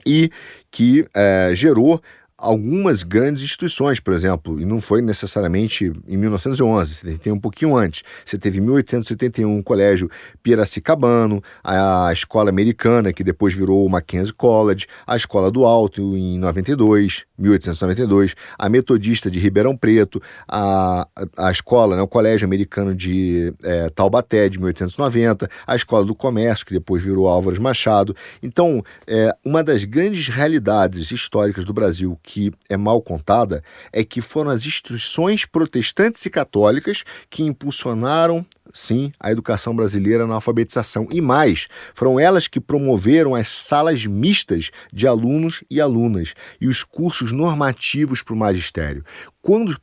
[0.05, 0.31] e
[0.71, 2.01] que é, gerou
[2.39, 7.75] algumas grandes instituições, por exemplo, e não foi necessariamente em 1911, você tem um pouquinho
[7.75, 8.03] antes.
[8.25, 10.09] Você teve em 1881 o Colégio
[10.41, 16.37] Piracicabano, a Escola Americana, que depois virou o Mackenzie College, a Escola do Alto em
[16.39, 23.53] 92, 1892, a Metodista de Ribeirão Preto, a, a escola, né, o Colégio Americano de
[23.63, 28.15] é, Taubaté, de 1890, a Escola do Comércio, que depois virou Álvares Machado.
[28.41, 34.21] Então, é, uma das grandes realidades históricas do Brasil que é mal contada é que
[34.21, 41.07] foram as instituições protestantes e católicas que impulsionaram sim, a educação brasileira na alfabetização.
[41.11, 46.83] E mais, foram elas que promoveram as salas mistas de alunos e alunas e os
[46.83, 49.03] cursos normativos para o magistério.
[49.41, 49.75] Quando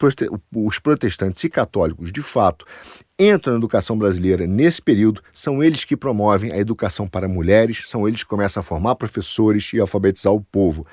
[0.54, 2.64] os protestantes e católicos, de fato,
[3.18, 8.06] entram na educação brasileira nesse período, são eles que promovem a educação para mulheres, são
[8.06, 10.86] eles que começam a formar professores e alfabetizar o povo.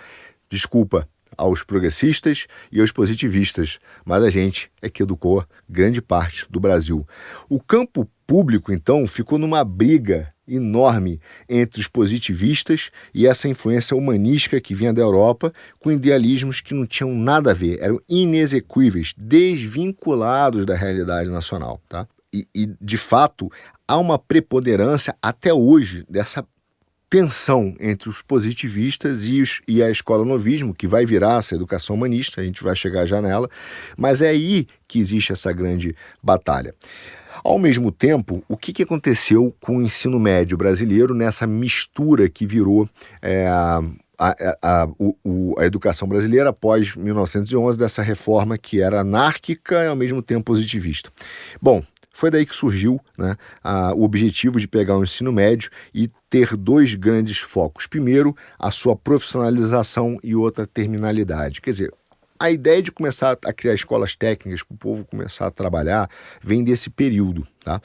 [0.50, 6.60] Desculpa, aos progressistas e aos positivistas, mas a gente é que educou grande parte do
[6.60, 7.08] Brasil.
[7.50, 14.60] O campo público, então, ficou numa briga enorme entre os positivistas e essa influência humanística
[14.60, 20.66] que vinha da Europa, com idealismos que não tinham nada a ver, eram inexequíveis, desvinculados
[20.66, 21.82] da realidade nacional.
[21.88, 22.08] Tá?
[22.34, 23.50] E, e de fato,
[23.88, 26.46] há uma preponderância até hoje dessa
[27.14, 31.96] tensão entre os positivistas e, os, e a escola novismo, que vai virar essa educação
[31.96, 33.48] humanista, a gente vai chegar já nela,
[33.96, 36.74] mas é aí que existe essa grande batalha.
[37.44, 42.48] Ao mesmo tempo, o que, que aconteceu com o ensino médio brasileiro nessa mistura que
[42.48, 42.90] virou
[43.22, 43.84] é, a,
[44.18, 49.96] a, a, o, a, educação brasileira após 1911, dessa reforma que era anárquica e ao
[49.96, 51.12] mesmo tempo positivista.
[51.62, 56.10] Bom, foi daí que surgiu né, a, o objetivo de pegar o ensino médio e
[56.30, 57.88] ter dois grandes focos.
[57.88, 61.60] Primeiro, a sua profissionalização e outra, terminalidade.
[61.60, 61.94] Quer dizer,
[62.40, 66.10] a ideia de começar a criar escolas técnicas para o povo começar a trabalhar
[66.42, 67.48] vem desse período.
[67.64, 67.82] Tá?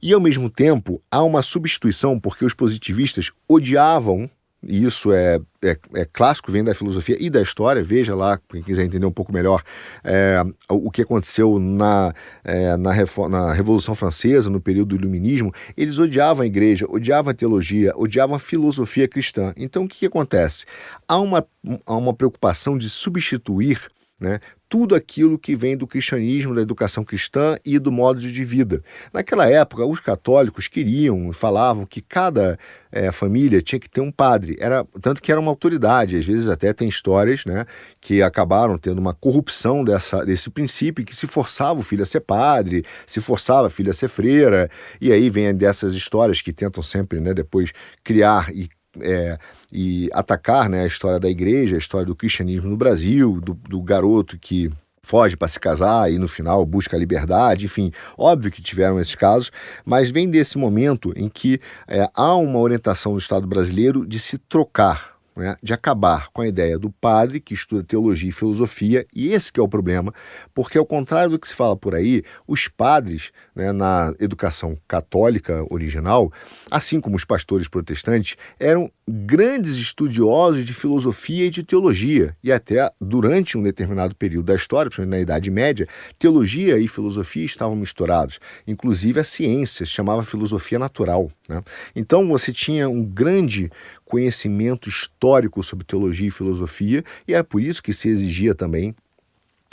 [0.00, 4.30] E, ao mesmo tempo, há uma substituição, porque os positivistas odiavam
[4.62, 7.82] e isso é, é, é, clássico, vem da filosofia e da história.
[7.84, 9.62] Veja lá, quem quiser entender um pouco melhor,
[10.02, 12.92] é, o que aconteceu na, é, na,
[13.28, 15.52] na, Revolução Francesa, no período do Iluminismo.
[15.76, 19.52] Eles odiavam a igreja, odiavam a teologia, odiavam a filosofia cristã.
[19.56, 20.64] Então, o que, que acontece?
[21.06, 21.46] Há uma,
[21.84, 23.80] há uma preocupação de substituir
[24.18, 28.82] né, tudo aquilo que vem do cristianismo, da educação cristã e do modo de vida.
[29.12, 32.58] Naquela época, os católicos queriam, falavam que cada
[32.90, 36.16] é, família tinha que ter um padre, era tanto que era uma autoridade.
[36.16, 37.64] Às vezes até tem histórias, né,
[38.00, 42.20] que acabaram tendo uma corrupção dessa, desse princípio que se forçava o filho a ser
[42.20, 44.68] padre, se forçava a filha a ser freira,
[45.00, 48.68] e aí vem dessas histórias que tentam sempre, né, depois criar e
[49.00, 49.38] é,
[49.72, 53.82] e atacar né, a história da igreja, a história do cristianismo no Brasil, do, do
[53.82, 54.70] garoto que
[55.02, 59.14] foge para se casar e no final busca a liberdade, enfim, óbvio que tiveram esses
[59.14, 59.52] casos,
[59.84, 64.36] mas vem desse momento em que é, há uma orientação do Estado brasileiro de se
[64.36, 69.32] trocar né, de acabar com a ideia do padre que estuda teologia e filosofia, e
[69.32, 70.12] esse que é o problema,
[70.54, 75.64] porque ao contrário do que se fala por aí, os padres né, na educação católica
[75.70, 76.32] original,
[76.70, 82.90] assim como os pastores protestantes, eram grandes estudiosos de filosofia e de teologia, e até
[83.00, 85.86] durante um determinado período da história, na Idade Média,
[86.18, 91.30] teologia e filosofia estavam misturados, inclusive a ciência, se chamava filosofia natural.
[91.48, 91.62] Né?
[91.94, 93.70] Então você tinha um grande
[94.04, 98.94] conhecimento histórico sobre teologia e filosofia, e era por isso que se exigia também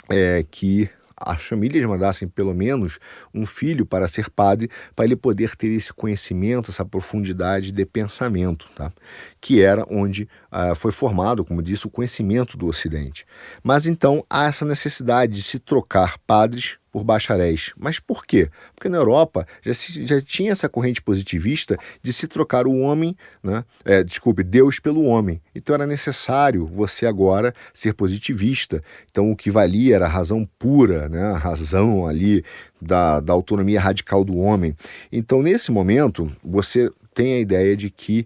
[0.08, 0.88] é, que
[1.24, 2.98] as famílias mandassem pelo menos
[3.32, 8.68] um filho para ser padre, para ele poder ter esse conhecimento, essa profundidade de pensamento,
[8.74, 8.92] tá?
[9.40, 13.26] que era onde ah, foi formado, como disse, o conhecimento do Ocidente.
[13.62, 17.72] Mas então há essa necessidade de se trocar padres por bacharéis.
[17.76, 18.48] Mas por quê?
[18.72, 23.16] Porque na Europa já, se, já tinha essa corrente positivista de se trocar o homem,
[23.42, 23.64] né?
[23.84, 25.42] É, desculpe, Deus pelo homem.
[25.56, 28.80] Então era necessário você agora ser positivista.
[29.10, 31.20] Então o que valia era a razão pura, né?
[31.20, 32.44] a razão ali
[32.80, 34.76] da, da autonomia radical do homem.
[35.10, 38.24] Então nesse momento você tem a ideia de que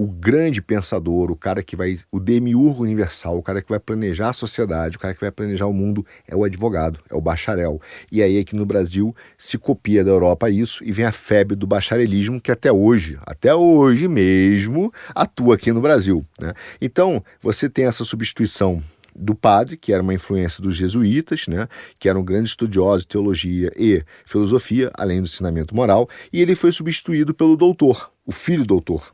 [0.00, 4.30] o grande pensador, o cara que vai, o demiurgo universal, o cara que vai planejar
[4.30, 7.78] a sociedade, o cara que vai planejar o mundo é o advogado, é o bacharel.
[8.10, 11.66] E aí aqui no Brasil se copia da Europa isso e vem a febre do
[11.66, 16.24] bacharelismo que até hoje, até hoje mesmo, atua aqui no Brasil.
[16.40, 16.54] Né?
[16.80, 18.82] Então você tem essa substituição
[19.14, 23.70] do padre, que era uma influência dos jesuítas, né, que eram grandes estudiosos de teologia
[23.76, 29.12] e filosofia, além do ensinamento moral, e ele foi substituído pelo doutor, o filho doutor,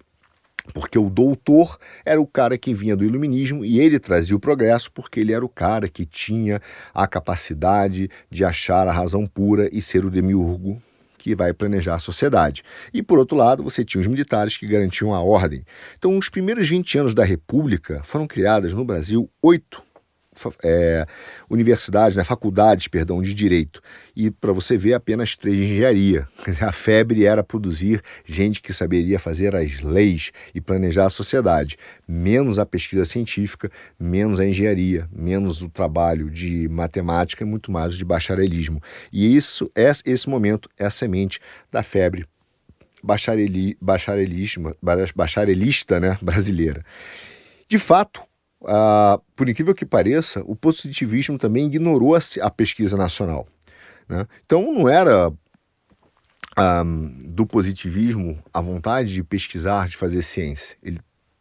[0.73, 4.91] porque o doutor era o cara que vinha do iluminismo e ele trazia o progresso
[4.93, 6.61] porque ele era o cara que tinha
[6.95, 10.81] a capacidade de achar a razão pura e ser o demiurgo
[11.27, 12.63] que vai planejar a sociedade.
[12.95, 15.65] E por outro lado, você tinha os militares que garantiam a ordem.
[15.99, 19.86] Então, os primeiros 20 anos da República foram criadas no Brasil oito
[20.63, 21.07] é,
[21.49, 23.81] universidades, né, faculdades, perdão, de direito.
[24.15, 26.27] E para você ver, apenas três de engenharia.
[26.61, 31.77] a febre era produzir gente que saberia fazer as leis e planejar a sociedade.
[32.07, 37.95] Menos a pesquisa científica, menos a engenharia, menos o trabalho de matemática e muito mais
[37.95, 38.81] o de bacharelismo.
[39.13, 42.27] E isso, esse momento, é a semente da febre
[43.07, 44.75] bachareli, bacharelismo,
[45.15, 46.85] bacharelista né, brasileira.
[47.69, 48.21] De fato,
[48.65, 53.47] ah, por incrível que pareça, o positivismo também ignorou a, a pesquisa nacional.
[54.09, 54.27] Né?
[54.45, 55.33] Então não era
[57.23, 60.77] do positivismo a vontade de pesquisar, de fazer ciência.
[60.83, 61.01] Ele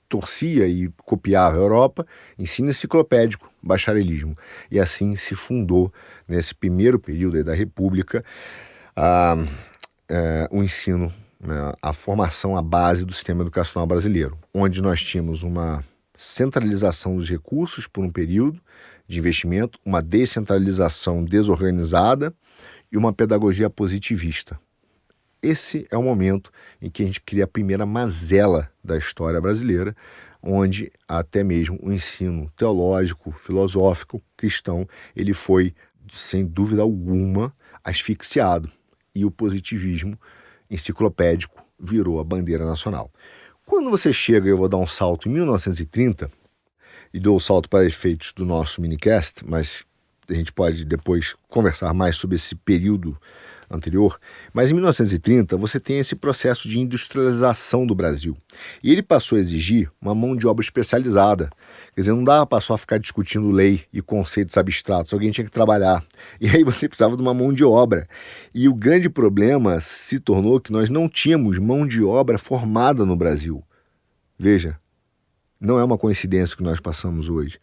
[0.10, 2.06] torcia e copiava a Europa,
[2.38, 4.38] ensino enciclopédico, bacharelismo.
[4.70, 5.92] E assim se fundou,
[6.28, 8.24] nesse primeiro período da República,
[10.10, 15.44] é, o ensino, né, a formação, a base do sistema educacional brasileiro, onde nós tínhamos
[15.44, 15.84] uma
[16.18, 18.62] centralização dos recursos por um período
[19.08, 22.34] de investimento, uma descentralização desorganizada
[22.92, 24.60] e uma pedagogia positivista.
[25.42, 26.52] Esse é o momento
[26.82, 29.96] em que a gente cria a primeira mazela da história brasileira,
[30.42, 35.74] onde até mesmo o ensino teológico, filosófico, cristão, ele foi,
[36.10, 38.70] sem dúvida alguma, asfixiado.
[39.14, 40.20] E o positivismo
[40.70, 43.12] enciclopédico virou a bandeira nacional.
[43.66, 46.30] Quando você chega, eu vou dar um salto em 1930,
[47.12, 49.84] e dou o salto para efeitos do nosso minicast, mas
[50.30, 53.20] a gente pode depois conversar mais sobre esse período
[53.70, 54.20] anterior,
[54.54, 58.38] mas em 1930 você tem esse processo de industrialização do Brasil.
[58.84, 61.50] E ele passou a exigir uma mão de obra especializada.
[61.94, 65.52] Quer dizer, não dava para só ficar discutindo lei e conceitos abstratos, alguém tinha que
[65.52, 66.04] trabalhar.
[66.40, 68.08] E aí você precisava de uma mão de obra.
[68.54, 73.16] E o grande problema se tornou que nós não tínhamos mão de obra formada no
[73.16, 73.64] Brasil.
[74.38, 74.78] Veja,
[75.60, 77.60] não é uma coincidência que nós passamos hoje.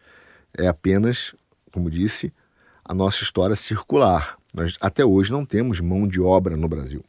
[0.56, 1.34] É apenas,
[1.70, 2.32] como disse,
[2.84, 4.36] a nossa história circular.
[4.52, 7.04] Nós até hoje não temos mão de obra no Brasil.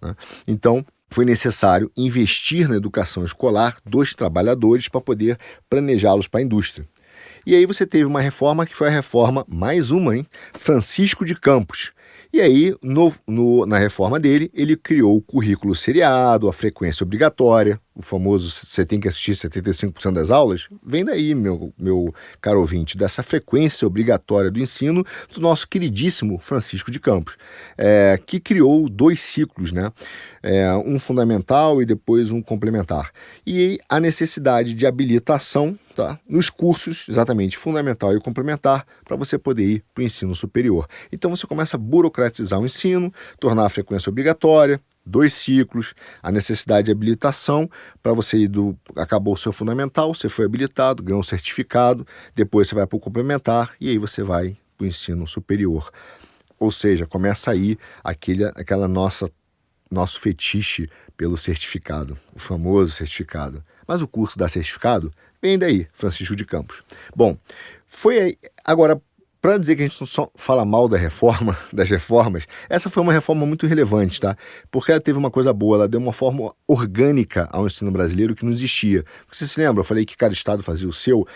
[0.00, 0.14] Né?
[0.46, 5.38] Então, foi necessário investir na educação escolar dos trabalhadores para poder
[5.70, 6.86] planejá-los para a indústria.
[7.46, 10.26] E aí você teve uma reforma que foi a reforma, mais uma, hein?
[10.52, 11.92] Francisco de Campos,
[12.30, 17.80] e aí, no, no, na reforma dele, ele criou o currículo seriado, a frequência obrigatória,
[17.98, 22.96] o famoso você tem que assistir 75% das aulas, vem daí, meu, meu caro ouvinte,
[22.96, 27.36] dessa frequência obrigatória do ensino do nosso queridíssimo Francisco de Campos,
[27.76, 29.90] é, que criou dois ciclos, né?
[30.40, 33.10] É, um fundamental e depois um complementar.
[33.44, 36.16] E a necessidade de habilitação tá?
[36.28, 40.86] nos cursos, exatamente fundamental e complementar, para você poder ir para o ensino superior.
[41.10, 46.86] Então você começa a burocratizar o ensino, tornar a frequência obrigatória, dois ciclos, a necessidade
[46.86, 47.68] de habilitação
[48.02, 48.76] para você ir do.
[48.96, 53.00] Acabou o seu fundamental, você foi habilitado, ganhou um certificado, depois você vai para o
[53.00, 55.90] complementar e aí você vai para o ensino superior.
[56.58, 59.30] Ou seja, começa aí aquele, aquela nossa
[59.90, 63.64] nosso fetiche pelo certificado, o famoso certificado.
[63.86, 65.10] Mas o curso dá certificado?
[65.40, 66.82] Vem daí, Francisco de Campos.
[67.16, 67.38] Bom,
[67.86, 68.38] foi aí.
[68.64, 69.00] Agora,
[69.40, 73.12] para dizer que a gente só fala mal da reforma, das reformas, essa foi uma
[73.12, 74.36] reforma muito relevante, tá?
[74.70, 78.44] Porque ela teve uma coisa boa, ela deu uma forma orgânica ao ensino brasileiro que
[78.44, 79.04] não existia.
[79.30, 79.80] Você se lembra?
[79.80, 81.26] Eu falei que cada estado fazia o seu.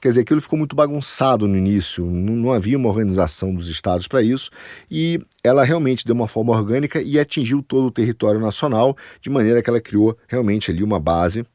[0.00, 4.06] Quer dizer, aquilo ficou muito bagunçado no início, não, não havia uma organização dos estados
[4.06, 4.50] para isso,
[4.90, 9.62] e ela realmente deu uma forma orgânica e atingiu todo o território nacional, de maneira
[9.62, 11.46] que ela criou realmente ali uma base.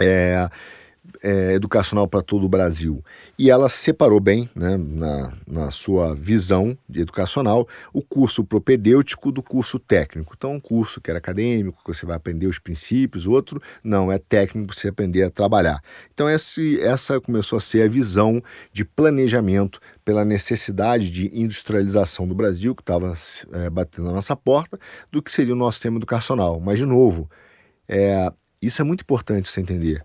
[0.00, 0.48] É,
[1.24, 3.02] é, educacional para todo o Brasil.
[3.38, 9.78] E ela separou bem, né, na, na sua visão educacional, o curso propedêutico do curso
[9.78, 10.34] técnico.
[10.36, 14.18] Então, um curso que era acadêmico, que você vai aprender os princípios, outro não, é
[14.18, 15.82] técnico você aprender a trabalhar.
[16.12, 22.34] Então, esse, essa começou a ser a visão de planejamento pela necessidade de industrialização do
[22.34, 23.14] Brasil, que estava
[23.52, 24.78] é, batendo na nossa porta,
[25.10, 26.60] do que seria o nosso sistema educacional.
[26.60, 27.30] Mas, de novo,
[27.88, 30.04] é, isso é muito importante você entender.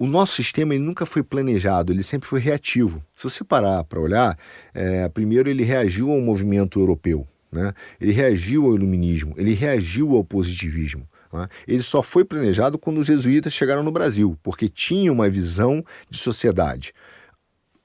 [0.00, 3.04] O nosso sistema ele nunca foi planejado, ele sempre foi reativo.
[3.14, 4.34] Se você parar para olhar,
[4.72, 7.74] é, primeiro ele reagiu ao movimento europeu, né?
[8.00, 11.06] ele reagiu ao iluminismo, ele reagiu ao positivismo.
[11.30, 11.46] Né?
[11.68, 16.16] Ele só foi planejado quando os jesuítas chegaram no Brasil, porque tinha uma visão de
[16.16, 16.94] sociedade.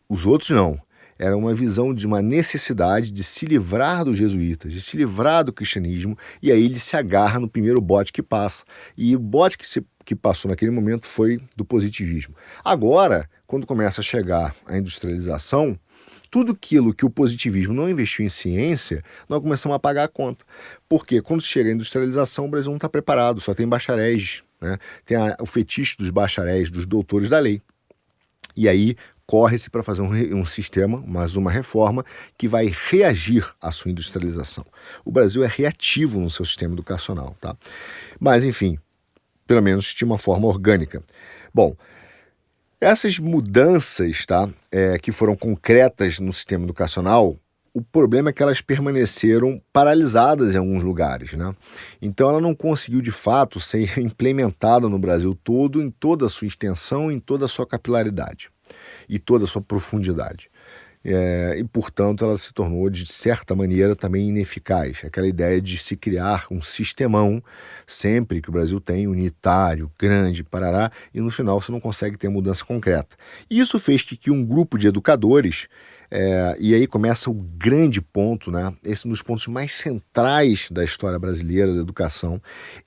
[0.08, 0.80] Os outros não
[1.18, 5.54] era uma visão de uma necessidade de se livrar dos jesuítas, de se livrar do
[5.54, 8.64] cristianismo, e aí ele se agarra no primeiro bote que passa.
[8.98, 12.36] E o bote que, se, que passou naquele momento foi do positivismo.
[12.64, 15.80] Agora, quando começa a chegar a industrialização,
[16.30, 20.44] tudo aquilo que o positivismo não investiu em ciência, nós começamos a pagar a conta.
[20.90, 24.76] Porque quando chega a industrialização, o Brasil não está preparado, só tem bacharéis, né?
[25.06, 27.62] tem a, o fetiche dos bacharéis, dos doutores da lei.
[28.56, 28.96] E aí
[29.26, 32.06] corre-se para fazer um, um, sistema, mas uma reforma
[32.38, 34.66] que vai reagir à sua industrialização.
[35.04, 37.56] O Brasil é reativo no seu sistema educacional, tá?
[38.20, 38.78] Mas, enfim,
[39.48, 41.04] pelo menos de uma forma orgânica.
[41.54, 41.76] Bom,
[42.80, 47.36] essas mudanças, tá, é, que foram concretas no sistema educacional,
[47.74, 51.54] o problema é que elas permaneceram paralisadas em alguns lugares, né?
[52.02, 56.48] Então ela não conseguiu de fato ser implementada no Brasil todo, em toda a sua
[56.48, 58.50] extensão, em toda a sua capilaridade
[59.08, 60.50] e toda a sua profundidade.
[61.08, 65.04] É, e, portanto, ela se tornou, de certa maneira, também ineficaz.
[65.06, 67.44] Aquela ideia de se criar um sistemão,
[67.86, 72.28] sempre que o Brasil tem, unitário, grande, parará, e no final você não consegue ter
[72.28, 73.16] mudança concreta.
[73.48, 75.68] E isso fez que, que um grupo de educadores
[76.10, 78.74] é, e aí começa o grande ponto, né?
[78.84, 82.42] Esse é um dos pontos mais centrais da história brasileira da educação.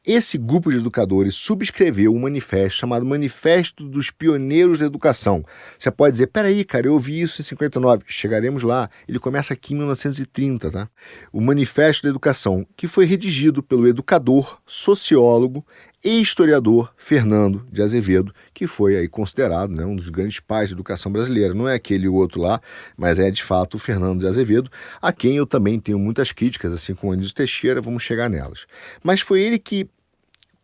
[0.07, 5.45] Esse grupo de educadores subscreveu um manifesto chamado Manifesto dos Pioneiros da Educação.
[5.79, 8.05] Você pode dizer, peraí, cara, eu ouvi isso em 59.
[8.07, 8.89] Chegaremos lá.
[9.09, 10.89] Ele começa aqui em 1930, tá?
[11.33, 15.65] O Manifesto da Educação, que foi redigido pelo educador, sociólogo
[16.05, 20.75] e historiador Fernando de Azevedo, que foi aí considerado né, um dos grandes pais da
[20.75, 21.55] educação brasileira.
[21.55, 22.61] Não é aquele outro lá,
[22.97, 24.71] mas é de fato o Fernando de Azevedo,
[25.03, 28.67] a quem eu também tenho muitas críticas, assim como o Anísio Teixeira, vamos chegar nelas.
[29.03, 29.89] Mas foi ele que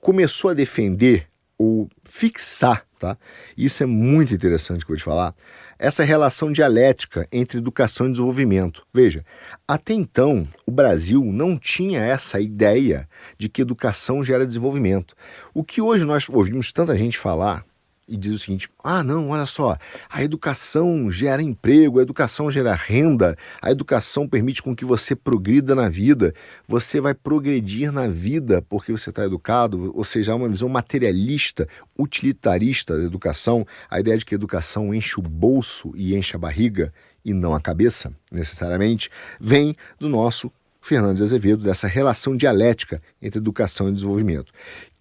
[0.01, 1.27] começou a defender
[1.59, 3.19] ou fixar, tá?
[3.57, 5.35] Isso é muito interessante que eu vou te falar.
[5.79, 8.87] Essa relação dialética entre educação e desenvolvimento.
[8.93, 9.25] Veja,
[9.69, 15.15] até então o Brasil não tinha essa ideia de que educação gera desenvolvimento.
[15.53, 17.65] O que hoje nós ouvimos tanta gente falar
[18.07, 19.77] e diz o seguinte: ah, não, olha só,
[20.09, 25.75] a educação gera emprego, a educação gera renda, a educação permite com que você progrida
[25.75, 26.33] na vida,
[26.69, 31.69] você vai progredir na vida porque você está educado, ou seja, há uma visão materialista,
[31.99, 36.39] utilitarista da educação, a ideia de que a educação enche o bolso e enche a
[36.39, 36.93] barriga
[37.25, 40.51] e não a cabeça, necessariamente, vem do nosso
[40.85, 44.53] Fernando de Azevedo, dessa relação dialética entre educação e desenvolvimento.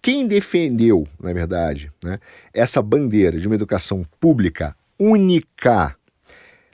[0.04, 2.18] Quem defendeu, na verdade, né,
[2.52, 5.96] essa bandeira de uma educação pública única,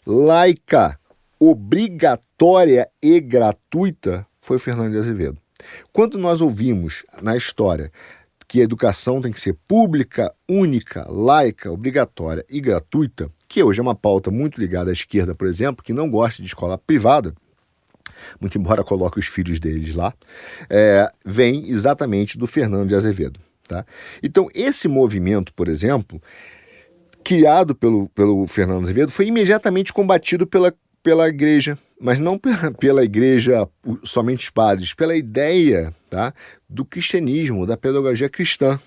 [0.05, 0.99] laica,
[1.39, 5.39] obrigatória e gratuita foi Fernando de Azevedo.
[5.93, 7.93] Quando nós ouvimos na história
[8.49, 13.83] que a educação tem que ser pública, única, laica, obrigatória e gratuita, que hoje é
[13.83, 17.33] uma pauta muito ligada à esquerda, por exemplo, que não gosta de escola privada,
[18.41, 20.13] muito embora coloque os filhos deles lá,
[20.69, 23.41] é, vem exatamente do Fernando de Azevedo.
[23.67, 23.85] Tá?
[24.23, 26.21] Então, esse movimento, por exemplo,
[27.23, 33.05] criado pelo, pelo Fernando Azevedo, foi imediatamente combatido pela, pela igreja, mas não pela, pela
[33.05, 33.69] igreja
[34.03, 36.35] somente os padres, pela ideia tá,
[36.69, 38.79] do cristianismo, da pedagogia cristã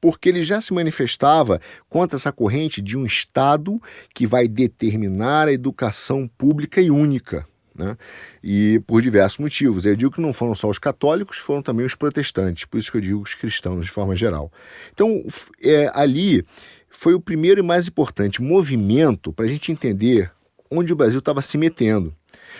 [0.00, 3.80] porque ele já se manifestava contra essa corrente de um Estado
[4.14, 7.46] que vai determinar a educação pública e única.
[7.78, 7.96] Né?
[8.42, 9.84] E por diversos motivos.
[9.84, 12.98] Eu digo que não foram só os católicos, foram também os protestantes, por isso que
[12.98, 14.52] eu digo os cristãos de forma geral.
[14.92, 15.24] Então,
[15.62, 16.44] é, ali
[16.88, 20.30] foi o primeiro e mais importante movimento para a gente entender
[20.70, 22.14] onde o Brasil estava se metendo.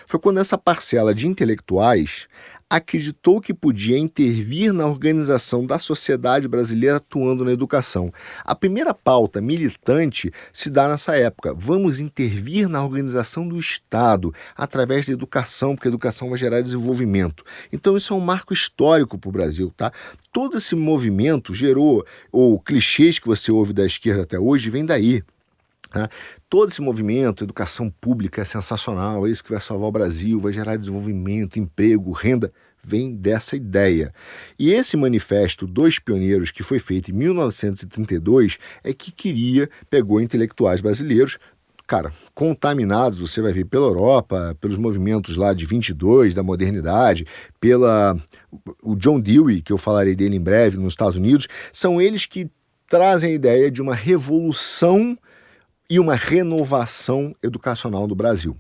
[0.07, 2.29] Foi quando essa parcela de intelectuais
[2.69, 8.13] acreditou que podia intervir na organização da sociedade brasileira atuando na educação.
[8.45, 11.55] A primeira pauta militante se dá nessa época.
[11.55, 17.45] Vamos intervir na organização do Estado através da educação, porque a educação vai gerar desenvolvimento.
[17.73, 19.93] Então isso é um marco histórico para o Brasil, tá?
[20.33, 25.23] Todo esse movimento gerou, ou clichês que você ouve da esquerda até hoje, vem daí.
[25.97, 26.09] Né?
[26.49, 30.53] Todo esse movimento, educação pública é sensacional, é isso que vai salvar o Brasil, vai
[30.53, 34.13] gerar desenvolvimento, emprego, renda, vem dessa ideia.
[34.59, 40.81] E esse manifesto dos pioneiros, que foi feito em 1932, é que queria, pegou intelectuais
[40.81, 41.39] brasileiros,
[41.87, 47.25] cara, contaminados, você vai ver pela Europa, pelos movimentos lá de 22 da modernidade,
[47.61, 48.17] pela
[48.83, 52.51] o John Dewey, que eu falarei dele em breve nos Estados Unidos, são eles que
[52.89, 55.17] trazem a ideia de uma revolução
[55.89, 58.57] e uma renovação educacional do Brasil.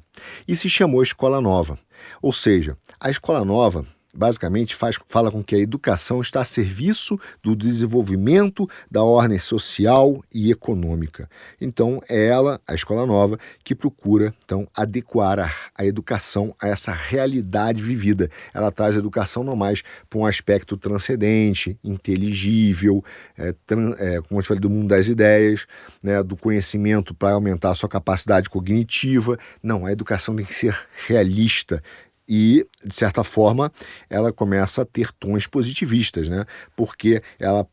[0.47, 1.79] E se chamou Escola Nova.
[2.23, 3.87] Ou seja, a Escola Nova
[4.17, 10.23] basicamente faz, fala com que a educação está a serviço do desenvolvimento da ordem social
[10.33, 11.29] e econômica.
[11.61, 16.93] Então, é ela, a escola nova, que procura então adequar a, a educação a essa
[16.93, 18.31] realidade vivida.
[18.55, 23.05] Ela traz a educação não mais para um aspecto transcendente, inteligível,
[23.37, 25.67] é, tran, é, como eu te falei, do mundo das ideias,
[26.03, 29.39] né, do conhecimento para aumentar a sua capacidade cognitiva.
[29.63, 31.83] Não, a educação tem que ser realista,
[32.29, 33.73] e, de certa forma,
[34.11, 36.45] ela começa a ter tons positivistas, né?
[36.75, 37.67] porque ela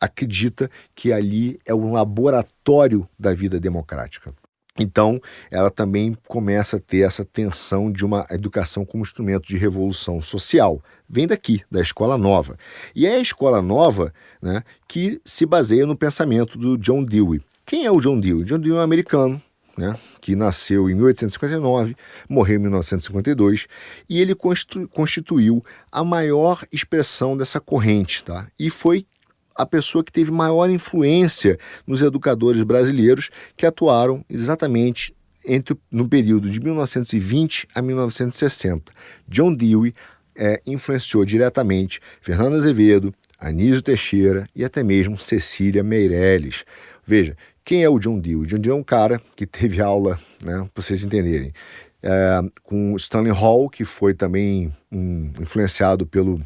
[0.00, 4.34] acredita que ali é um laboratório da vida democrática.
[4.78, 5.20] Então,
[5.50, 10.82] ela também começa a ter essa tensão de uma educação como instrumento de revolução social.
[11.08, 12.56] Vem daqui, da escola nova.
[12.94, 17.42] E é a escola nova né, que se baseia no pensamento do John Dewey.
[17.66, 18.44] Quem é o John Dewey?
[18.44, 19.40] John Dewey é um americano,
[19.76, 21.96] né, que nasceu em 1859,
[22.28, 23.66] morreu em 1952,
[24.08, 28.46] e ele constituiu a maior expressão dessa corrente, tá?
[28.58, 29.06] E foi
[29.54, 35.14] a pessoa que teve maior influência nos educadores brasileiros que atuaram exatamente
[35.44, 38.92] entre no período de 1920 a 1960.
[39.28, 39.92] John Dewey
[40.36, 46.64] é, influenciou diretamente Fernando Azevedo, Anísio Teixeira e até mesmo Cecília Meirelles.
[47.04, 48.36] Veja, quem é o John Dee?
[48.36, 51.52] O John Dee é um cara que teve aula, né, para vocês entenderem,
[52.02, 56.40] é, com Stanley Hall, que foi também um, influenciado pelo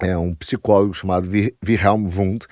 [0.00, 1.28] é, um psicólogo chamado
[1.66, 2.46] Wilhelm Wundt.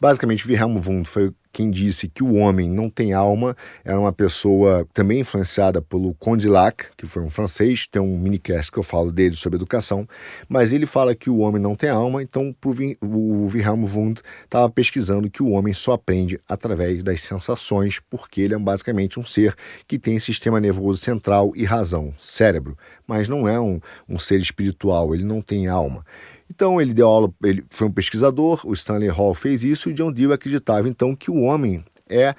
[0.00, 4.86] Basicamente, Wilhelm Wundt foi quem disse que o homem não tem alma era uma pessoa
[4.92, 9.34] também influenciada pelo Condillac, que foi um francês, tem um minicast que eu falo dele
[9.36, 10.06] sobre educação,
[10.50, 12.54] mas ele fala que o homem não tem alma, então
[13.00, 18.52] o Wilhelm Wundt estava pesquisando que o homem só aprende através das sensações, porque ele
[18.52, 19.54] é basicamente um ser
[19.88, 22.76] que tem sistema nervoso central e razão, cérebro,
[23.06, 26.04] mas não é um, um ser espiritual, ele não tem alma.
[26.48, 29.94] Então ele deu aula, ele foi um pesquisador, o Stanley Hall fez isso e o
[29.94, 32.34] John Dewey acreditava então que o homem é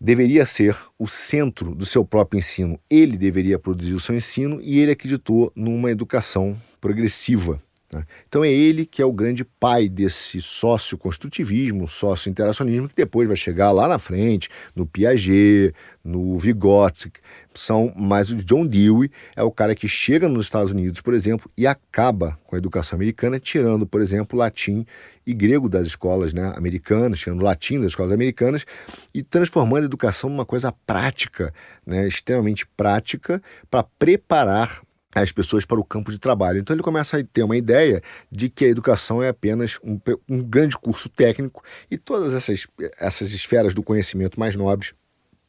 [0.00, 2.78] deveria ser o centro do seu próprio ensino.
[2.88, 7.60] Ele deveria produzir o seu ensino e ele acreditou numa educação progressiva.
[7.96, 8.04] Né?
[8.28, 13.72] Então é ele que é o grande pai desse sócio-construtivismo, sócio-interacionismo, que depois vai chegar
[13.72, 15.74] lá na frente, no Piaget,
[16.04, 17.20] no Vygotsky,
[17.54, 21.50] são, mas o John Dewey é o cara que chega nos Estados Unidos, por exemplo,
[21.56, 24.86] e acaba com a educação americana, tirando, por exemplo, latim
[25.26, 28.64] e grego das escolas né, americanas, tirando latim das escolas americanas
[29.12, 31.52] e transformando a educação numa coisa prática,
[31.84, 34.82] né, extremamente prática, para preparar
[35.22, 36.58] as pessoas para o campo de trabalho.
[36.58, 39.98] Então ele começa a ter uma ideia de que a educação é apenas um,
[40.28, 42.66] um grande curso técnico e todas essas,
[42.98, 44.92] essas esferas do conhecimento mais nobres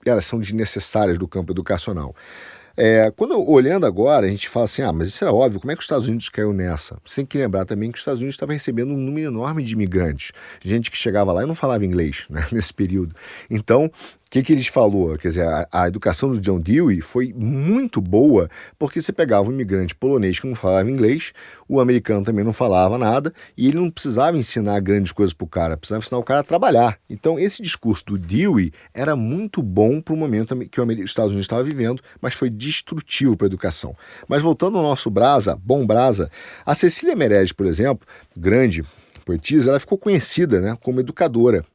[0.05, 2.15] elas são desnecessárias do campo educacional.
[2.79, 5.75] É, quando olhando agora, a gente fala assim: ah, mas isso era óbvio, como é
[5.75, 6.95] que os Estados Unidos caiu nessa?
[7.03, 9.73] Você tem que lembrar também que os Estados Unidos estava recebendo um número enorme de
[9.73, 13.15] imigrantes, gente que chegava lá e não falava inglês né, nesse período.
[13.49, 13.91] Então,
[14.29, 15.17] que, que eles falou?
[15.17, 19.53] Quer dizer, a, a, educação do John Dewey foi muito boa porque você pegava um
[19.53, 21.33] imigrante polonês que não falava inglês,
[21.67, 25.47] o americano também não falava nada e ele não precisava ensinar grandes coisas para o
[25.47, 26.99] cara, precisava ensinar o cara a trabalhar.
[27.09, 31.45] Então, esse discurso do Dewey era muito bom para o momento que os Estados Unidos
[31.45, 33.95] estava vivendo, mas foi destrutivo para a educação.
[34.27, 36.29] Mas voltando ao nosso Brasa, bom Brasa,
[36.65, 38.05] a Cecília Meirelles, por exemplo,
[38.35, 38.83] grande
[39.27, 41.65] poetisa, ela ficou conhecida né, como educadora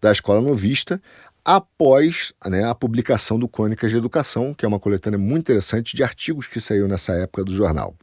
[0.00, 1.00] da escola novista
[1.44, 6.02] após né, a publicação do Crônicas de Educação, que é uma coletânea muito interessante de
[6.02, 7.94] artigos que saiu nessa época do jornal.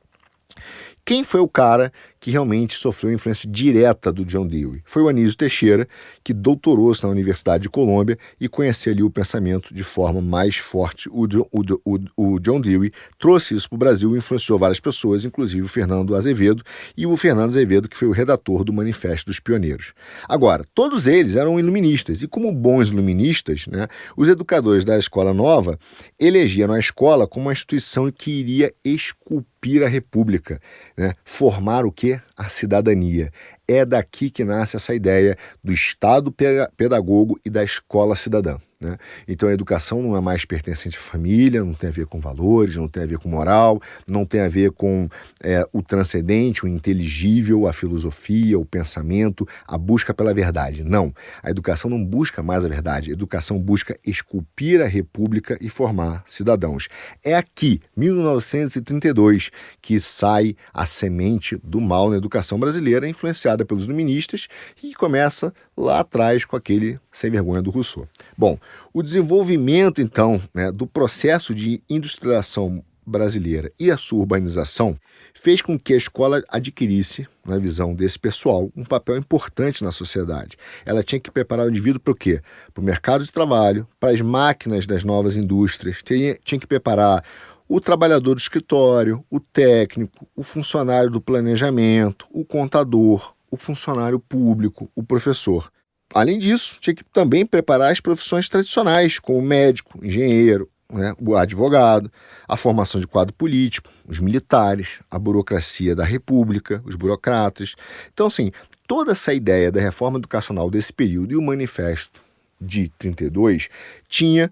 [1.09, 4.83] Quem foi o cara que realmente sofreu influência direta do John Dewey?
[4.85, 5.87] Foi o Anísio Teixeira,
[6.23, 11.09] que doutorou-se na Universidade de Colômbia e conhecia ali o pensamento de forma mais forte.
[11.09, 15.25] O, o, o, o John Dewey trouxe isso para o Brasil e influenciou várias pessoas,
[15.25, 16.61] inclusive o Fernando Azevedo
[16.95, 19.93] e o Fernando Azevedo, que foi o redator do Manifesto dos Pioneiros.
[20.27, 25.79] Agora, todos eles eram iluministas e, como bons iluministas, né, os educadores da Escola Nova
[26.19, 29.49] elegiam a escola como uma instituição que iria esculpir
[29.83, 30.59] a República,
[30.97, 31.13] né?
[31.23, 32.19] formar o que?
[32.37, 33.31] A cidadania.
[33.71, 36.33] É daqui que nasce essa ideia do Estado
[36.75, 38.57] pedagogo e da escola cidadã.
[38.81, 38.97] Né?
[39.27, 42.77] Então a educação não é mais pertencente à família, não tem a ver com valores,
[42.77, 45.09] não tem a ver com moral, não tem a ver com
[45.43, 50.83] é, o transcendente, o inteligível, a filosofia, o pensamento, a busca pela verdade.
[50.83, 51.13] Não.
[51.43, 53.09] A educação não busca mais a verdade.
[53.09, 56.87] A educação busca esculpir a república e formar cidadãos.
[57.21, 59.51] É aqui, 1932,
[59.81, 64.47] que sai a semente do mal na educação brasileira, influenciada pelos iluministas,
[64.83, 68.07] e começa lá atrás com aquele sem vergonha do Rousseau.
[68.37, 68.57] Bom,
[68.93, 74.95] o desenvolvimento então né, do processo de industrialização brasileira e a sua urbanização
[75.33, 80.57] fez com que a escola adquirisse, na visão desse pessoal, um papel importante na sociedade.
[80.85, 82.41] Ela tinha que preparar o indivíduo para o quê?
[82.73, 87.23] Para o mercado de trabalho, para as máquinas das novas indústrias, tinha, tinha que preparar
[87.67, 94.89] o trabalhador do escritório, o técnico, o funcionário do planejamento, o contador, o funcionário público,
[94.95, 95.71] o professor.
[96.13, 102.11] Além disso, tinha que também preparar as profissões tradicionais, como médico, engenheiro, né, o advogado,
[102.47, 107.75] a formação de quadro político, os militares, a burocracia da república, os burocratas.
[108.11, 108.51] Então, assim,
[108.87, 112.21] toda essa ideia da reforma educacional desse período e o manifesto
[112.59, 113.69] de 32
[114.07, 114.51] tinha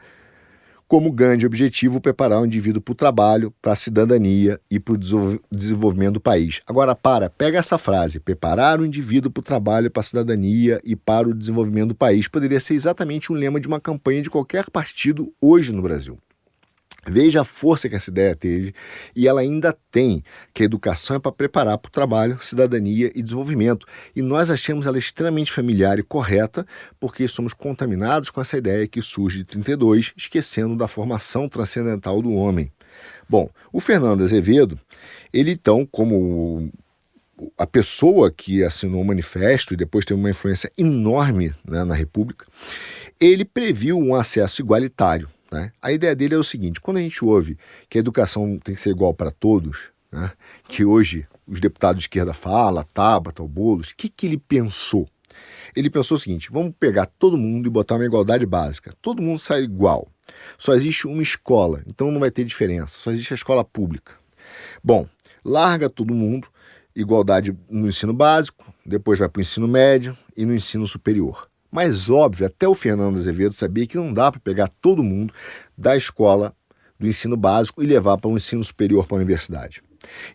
[0.88, 5.40] como grande objetivo preparar o indivíduo para o trabalho, para a cidadania e para o
[5.52, 6.62] desenvolvimento do país.
[6.66, 10.96] Agora, para, pega essa frase: preparar o indivíduo para o trabalho, para a cidadania e
[10.96, 12.28] para o desenvolvimento do país.
[12.28, 16.18] Poderia ser exatamente um lema de uma campanha de qualquer partido hoje no Brasil.
[17.10, 18.74] Veja a força que essa ideia teve
[19.16, 20.22] e ela ainda tem,
[20.54, 23.88] que a educação é para preparar para o trabalho, cidadania e desenvolvimento.
[24.14, 26.68] E nós achamos ela extremamente familiar e correta
[27.00, 32.34] porque somos contaminados com essa ideia que surge de 32, esquecendo da formação transcendental do
[32.34, 32.72] homem.
[33.30, 34.78] Bom, o Fernando Azevedo,
[35.32, 36.70] ele então, como
[37.58, 42.46] a pessoa que assinou o manifesto e depois teve uma influência enorme né, na República,
[43.20, 45.72] ele previu um acesso igualitário né?
[45.82, 47.58] A ideia dele é o seguinte: quando a gente ouve
[47.90, 50.32] que a educação tem que ser igual para todos, né?
[50.68, 55.08] que hoje os deputados de esquerda falam, Tabata, o Boulos, o que, que ele pensou?
[55.76, 58.94] Ele pensou o seguinte: vamos pegar todo mundo e botar uma igualdade básica.
[59.02, 60.08] Todo mundo sai igual.
[60.58, 63.00] Só existe uma escola, então não vai ter diferença.
[63.00, 64.14] Só existe a escola pública.
[64.84, 65.08] Bom,
[65.44, 66.48] larga todo mundo,
[66.96, 71.50] igualdade no ensino básico, depois vai para o ensino médio e no ensino superior.
[71.72, 75.34] Mas óbvio, até o Fernando Azevedo sabia que não dá para pegar todo mundo
[75.78, 76.54] da escola
[77.00, 79.82] do ensino básico e levar para o um ensino superior para a universidade.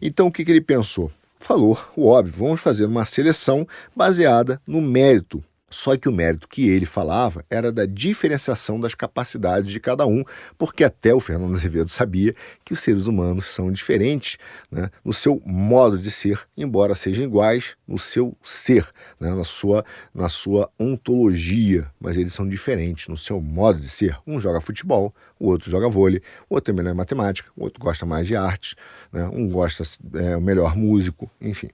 [0.00, 1.10] Então o que, que ele pensou?
[1.40, 3.66] Falou o óbvio, vamos fazer uma seleção
[3.96, 5.42] baseada no mérito
[5.72, 10.22] só que o mérito que ele falava era da diferenciação das capacidades de cada um,
[10.58, 14.36] porque até o Fernando Azevedo sabia que os seres humanos são diferentes
[14.70, 18.86] né, no seu modo de ser, embora sejam iguais no seu ser,
[19.18, 24.16] né, na, sua, na sua ontologia, mas eles são diferentes no seu modo de ser.
[24.26, 27.82] Um joga futebol, o outro joga vôlei, o outro é melhor em matemática, o outro
[27.82, 28.76] gosta mais de arte,
[29.10, 29.82] né, um gosta
[30.14, 31.70] é o melhor músico, enfim.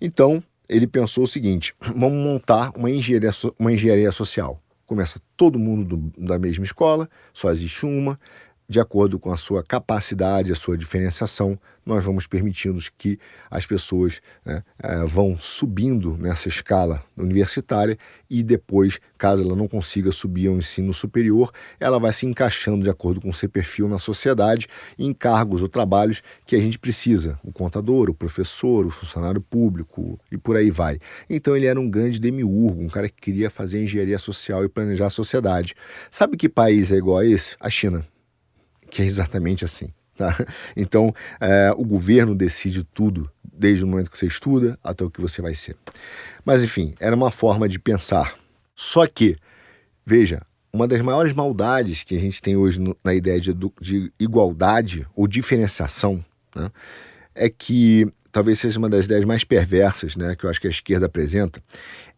[0.00, 4.60] Então, ele pensou o seguinte: vamos montar uma engenharia, uma engenharia social.
[4.86, 8.20] Começa todo mundo do, da mesma escola, só existe uma,
[8.72, 13.18] de acordo com a sua capacidade, a sua diferenciação, nós vamos permitindo que
[13.50, 17.98] as pessoas né, é, vão subindo nessa escala universitária
[18.30, 22.88] e depois, caso ela não consiga subir ao ensino superior, ela vai se encaixando de
[22.88, 24.68] acordo com o seu perfil na sociedade
[24.98, 30.18] em cargos ou trabalhos que a gente precisa, o contador, o professor, o funcionário público
[30.30, 30.98] e por aí vai.
[31.28, 35.06] Então ele era um grande demiurgo, um cara que queria fazer engenharia social e planejar
[35.06, 35.74] a sociedade.
[36.10, 37.56] Sabe que país é igual a esse?
[37.60, 38.02] A China
[38.92, 39.88] que é exatamente assim.
[40.14, 40.36] Tá?
[40.76, 45.20] Então, é, o governo decide tudo, desde o momento que você estuda até o que
[45.20, 45.74] você vai ser.
[46.44, 48.36] Mas, enfim, era uma forma de pensar.
[48.76, 49.38] Só que,
[50.04, 54.12] veja, uma das maiores maldades que a gente tem hoje no, na ideia de, de,
[54.20, 56.22] igualdade ou diferenciação
[56.54, 56.70] né,
[57.34, 60.70] é que talvez seja uma das ideias mais perversas né, que eu acho que a
[60.70, 61.62] esquerda apresenta,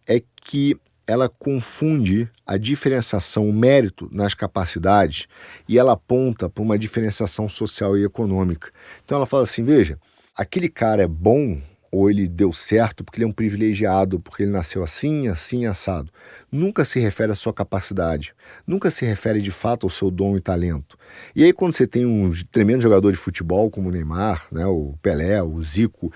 [0.08, 0.76] é que
[1.06, 5.26] ela confunde a diferenciação, o mérito nas capacidades
[5.68, 8.70] e ela aponta para uma diferenciação social e econômica.
[9.04, 9.98] Então ela fala assim: veja,
[10.36, 11.60] aquele cara é bom
[11.94, 16.10] ou ele deu certo porque ele é um privilegiado, porque ele nasceu assim, assim, assado.
[16.50, 18.34] Nunca se refere à sua capacidade,
[18.66, 20.98] nunca se refere de fato ao seu dom e talento.
[21.36, 24.94] E aí, quando você tem um tremendo jogador de futebol como o Neymar, né, o
[25.00, 26.12] Pelé, o Zico,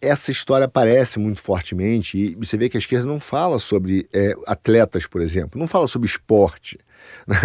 [0.00, 4.34] essa história aparece muito fortemente e você vê que a esquerda não fala sobre é,
[4.46, 6.78] atletas, por exemplo, não fala sobre esporte,
[7.26, 7.36] né?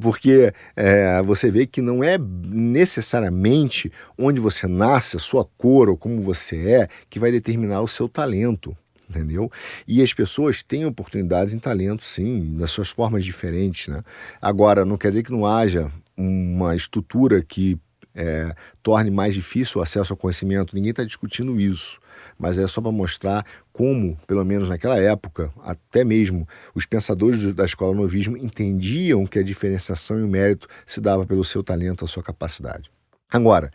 [0.00, 5.96] porque é, você vê que não é necessariamente onde você nasce, a sua cor ou
[5.96, 8.76] como você é, que vai determinar o seu talento.
[9.10, 9.52] Entendeu?
[9.86, 13.88] E as pessoas têm oportunidades em talento, sim, nas suas formas diferentes.
[13.88, 14.02] Né?
[14.40, 17.78] Agora, não quer dizer que não haja uma estrutura que
[18.14, 20.74] é, torne mais difícil o acesso ao conhecimento.
[20.74, 21.98] Ninguém está discutindo isso,
[22.38, 27.64] mas é só para mostrar como, pelo menos naquela época, até mesmo os pensadores da
[27.64, 32.08] escola novismo entendiam que a diferenciação e o mérito se dava pelo seu talento, a
[32.08, 32.90] sua capacidade.
[33.32, 33.70] Agora,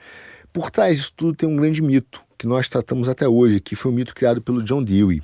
[0.54, 3.91] por trás disso tudo tem um grande mito que nós tratamos até hoje, que foi
[3.91, 5.22] um mito criado pelo John Dewey,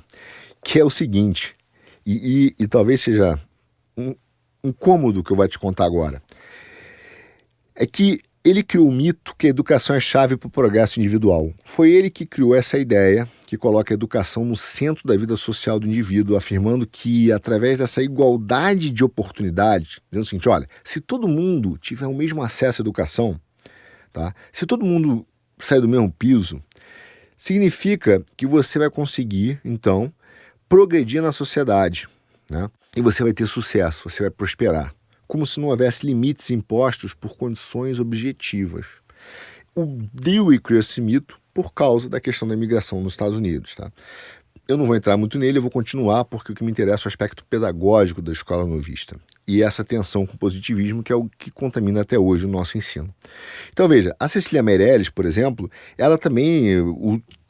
[0.64, 1.54] que é o seguinte,
[2.04, 3.38] e, e, e talvez seja
[3.96, 4.14] um,
[4.64, 6.22] incômodo que eu vou te contar agora,
[7.74, 11.50] é que ele criou o mito que a educação é chave para o progresso individual.
[11.64, 15.80] Foi ele que criou essa ideia que coloca a educação no centro da vida social
[15.80, 21.26] do indivíduo, afirmando que, através dessa igualdade de oportunidades, dizendo o seguinte: olha, se todo
[21.26, 23.40] mundo tiver o mesmo acesso à educação,
[24.12, 24.34] tá?
[24.52, 25.26] se todo mundo
[25.58, 26.62] sair do mesmo piso,
[27.38, 30.12] significa que você vai conseguir, então,
[30.68, 32.06] progredir na sociedade.
[32.50, 32.68] Né?
[32.94, 34.94] E você vai ter sucesso, você vai prosperar
[35.26, 38.86] como se não houvesse limites impostos por condições objetivas.
[39.74, 43.74] O Dewey criou esse mito por causa da questão da imigração nos Estados Unidos.
[43.74, 43.90] Tá?
[44.66, 47.06] Eu não vou entrar muito nele, eu vou continuar porque o que me interessa é
[47.06, 49.16] o aspecto pedagógico da escola novista
[49.46, 52.78] e essa tensão com o positivismo que é o que contamina até hoje o nosso
[52.78, 53.14] ensino.
[53.72, 56.82] Então veja, a Cecília Meirelles, por exemplo, ela também eh,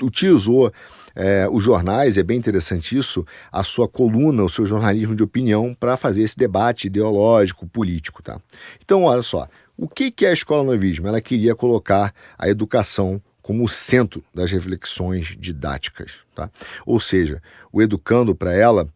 [0.02, 0.72] utilizou
[1.14, 5.74] é, os jornais, é bem interessante isso, a sua coluna, o seu jornalismo de opinião
[5.74, 8.22] para fazer esse debate ideológico, político.
[8.22, 8.40] Tá?
[8.82, 11.06] Então, olha só, o que, que é a escola novismo?
[11.06, 16.20] Ela queria colocar a educação como o centro das reflexões didáticas.
[16.34, 16.50] Tá?
[16.86, 17.42] Ou seja,
[17.72, 18.88] o educando para ela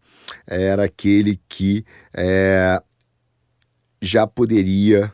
[0.46, 2.80] era aquele que é,
[4.00, 5.12] já poderia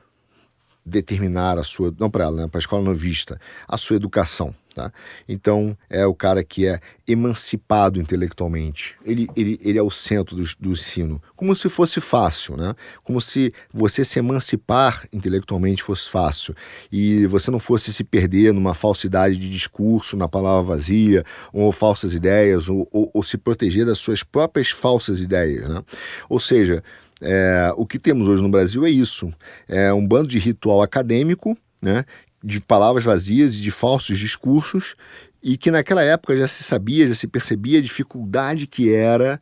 [0.84, 4.54] determinar a sua, não para ela, né, para a escola novista, a sua educação.
[4.74, 4.92] Tá?
[5.28, 8.96] Então, é o cara que é emancipado intelectualmente.
[9.04, 11.22] Ele, ele, ele é o centro do, do ensino.
[11.36, 12.74] Como se fosse fácil, né?
[13.04, 16.56] Como se você se emancipar intelectualmente fosse fácil.
[16.90, 22.12] E você não fosse se perder numa falsidade de discurso, na palavra vazia, ou falsas
[22.12, 25.84] ideias, ou, ou, ou se proteger das suas próprias falsas ideias, né?
[26.28, 26.82] Ou seja,
[27.20, 29.32] é, o que temos hoje no Brasil é isso:
[29.68, 32.04] é um bando de ritual acadêmico, né,
[32.44, 34.94] de palavras vazias e de falsos discursos,
[35.42, 39.40] e que naquela época já se sabia, já se percebia a dificuldade que era,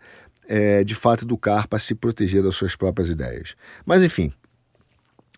[0.48, 3.54] é, de fato, educar para se proteger das suas próprias ideias.
[3.84, 4.32] Mas, enfim,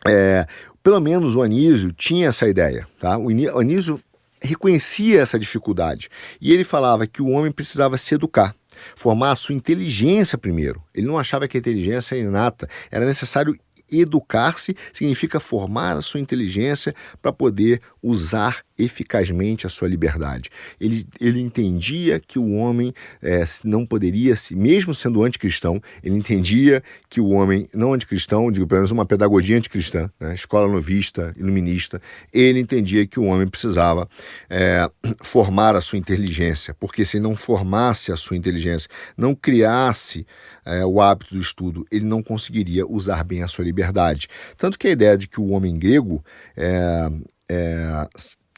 [0.07, 0.47] é,
[0.83, 2.87] pelo menos o Anísio tinha essa ideia.
[3.01, 3.17] Tá?
[3.19, 3.99] O Anísio
[4.41, 8.55] reconhecia essa dificuldade e ele falava que o homem precisava se educar
[8.95, 10.83] formar a sua inteligência primeiro.
[10.95, 13.59] Ele não achava que a inteligência era inata, era necessário
[14.01, 20.51] educar-se, significa formar a sua inteligência para poder usar eficazmente a sua liberdade.
[20.81, 22.93] Ele, ele entendia que o homem
[23.23, 28.81] é, não poderia, mesmo sendo anticristão, ele entendia que o homem, não anticristão, digo pelo
[28.81, 32.01] menos uma pedagogia anticristã, né, escola novista, iluminista,
[32.33, 34.09] ele entendia que o homem precisava
[34.51, 34.91] é,
[35.21, 40.27] formar a sua inteligência, porque se não formasse a sua inteligência, não criasse
[40.65, 44.29] é, o hábito do estudo, ele não conseguiria usar bem a sua liberdade.
[44.57, 46.25] Tanto que a ideia de que o homem grego
[46.57, 47.09] é,
[47.49, 48.09] é,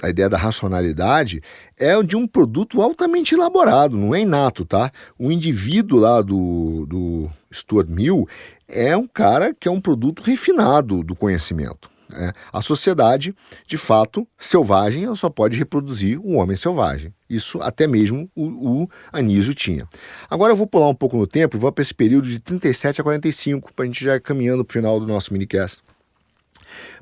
[0.02, 1.40] a ideia da racionalidade
[1.78, 4.92] é de um produto altamente elaborado, não é inato, tá?
[5.18, 8.28] O indivíduo lá do, do Stuart Mill
[8.68, 11.95] é um cara que é um produto refinado do conhecimento.
[12.12, 13.34] É, a sociedade,
[13.66, 17.12] de fato, selvagem, ela só pode reproduzir o homem selvagem.
[17.28, 19.88] Isso até mesmo o, o Anísio tinha.
[20.30, 23.00] Agora eu vou pular um pouco no tempo e vou para esse período de 37
[23.00, 25.82] a 45, para a gente já ir caminhando para o final do nosso minicast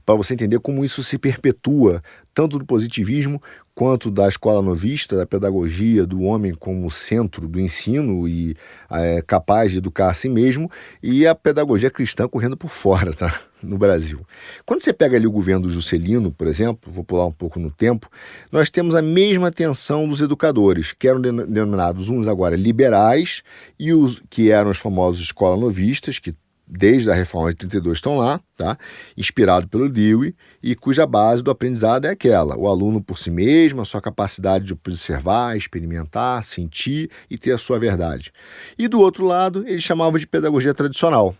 [0.04, 2.02] para você entender como isso se perpetua,
[2.32, 3.42] tanto do positivismo
[3.74, 8.56] quanto da escola novista, da pedagogia, do homem como centro do ensino e
[8.90, 10.70] é, capaz de educar a si mesmo,
[11.02, 13.40] e a pedagogia cristã correndo por fora, tá?
[13.62, 14.20] No Brasil.
[14.66, 17.70] Quando você pega ali o governo do Juscelino, por exemplo, vou pular um pouco no
[17.70, 18.10] tempo,
[18.52, 23.42] nós temos a mesma tensão dos educadores, que eram denominados uns agora liberais
[23.78, 26.34] e os que eram os famosos escola novistas, que
[26.66, 28.78] desde a reforma de 32 estão lá, tá?
[29.16, 33.82] inspirado pelo Dewey, e cuja base do aprendizado é aquela: o aluno por si mesmo,
[33.82, 38.32] a sua capacidade de observar, experimentar, sentir e ter a sua verdade.
[38.78, 41.34] E do outro lado, ele chamava de pedagogia tradicional.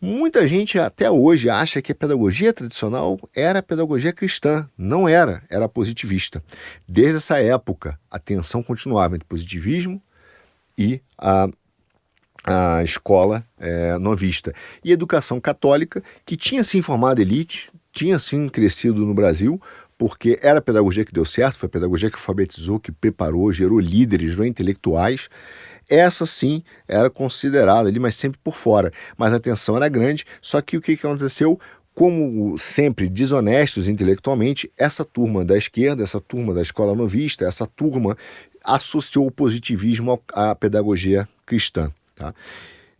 [0.00, 4.68] Muita gente até hoje acha que a pedagogia tradicional era a pedagogia cristã.
[4.76, 6.42] Não era, era positivista.
[6.88, 10.02] Desde essa época, a tensão continuava entre positivismo
[10.76, 11.48] e a
[12.44, 14.52] a escola é, novista.
[14.84, 19.60] E educação católica, que tinha sim formado elite, tinha sim crescido no Brasil,
[19.96, 23.78] porque era a pedagogia que deu certo, foi a pedagogia que alfabetizou, que preparou, gerou
[23.78, 25.28] líderes, gerou intelectuais.
[25.88, 28.92] Essa sim era considerada ali, mas sempre por fora.
[29.16, 31.60] Mas a tensão era grande, só que o que aconteceu?
[31.94, 38.16] Como sempre desonestos intelectualmente, essa turma da esquerda, essa turma da escola novista, essa turma
[38.64, 41.92] associou o positivismo à pedagogia cristã.
[42.14, 42.34] Tá?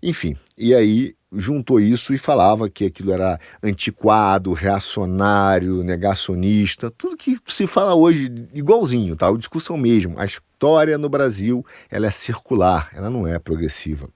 [0.02, 7.38] Enfim, e aí juntou isso e falava que aquilo era antiquado, reacionário, negacionista, tudo que
[7.46, 9.28] se fala hoje igualzinho, tá?
[9.28, 10.18] A discussão mesmo.
[10.18, 14.08] A história no Brasil, ela é circular, ela não é progressiva.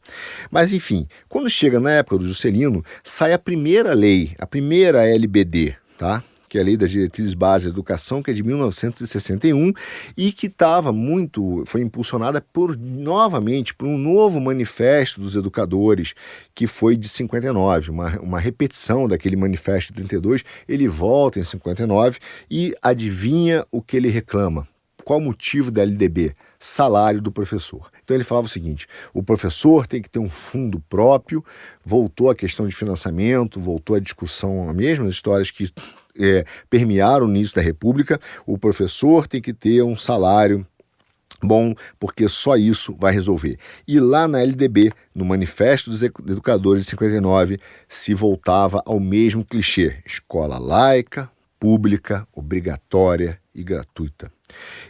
[0.51, 5.75] Mas enfim, quando chega na época do Juscelino, sai a primeira lei, a primeira LBD,
[5.97, 6.23] tá?
[6.57, 9.75] Que é a Lei das Diretrizes Básicas da Educação, que é de 1961
[10.17, 16.15] e que estava muito, foi impulsionada por, novamente, por um novo manifesto dos educadores,
[16.55, 22.19] que foi de 59, uma, uma repetição daquele manifesto de 32, ele volta em 59
[22.51, 24.67] e adivinha o que ele reclama.
[25.05, 26.35] Qual o motivo da LDB?
[26.59, 27.91] Salário do professor.
[28.03, 31.45] Então ele falava o seguinte: o professor tem que ter um fundo próprio,
[31.85, 35.69] voltou a questão de financiamento, voltou a discussão, as mesmas histórias que
[36.19, 40.67] é, permearam o início da República, o professor tem que ter um salário
[41.43, 43.59] bom, porque só isso vai resolver.
[43.87, 47.59] E lá na LDB, no Manifesto dos Educadores de 59,
[47.89, 54.31] se voltava ao mesmo clichê: escola laica, pública, obrigatória e gratuita.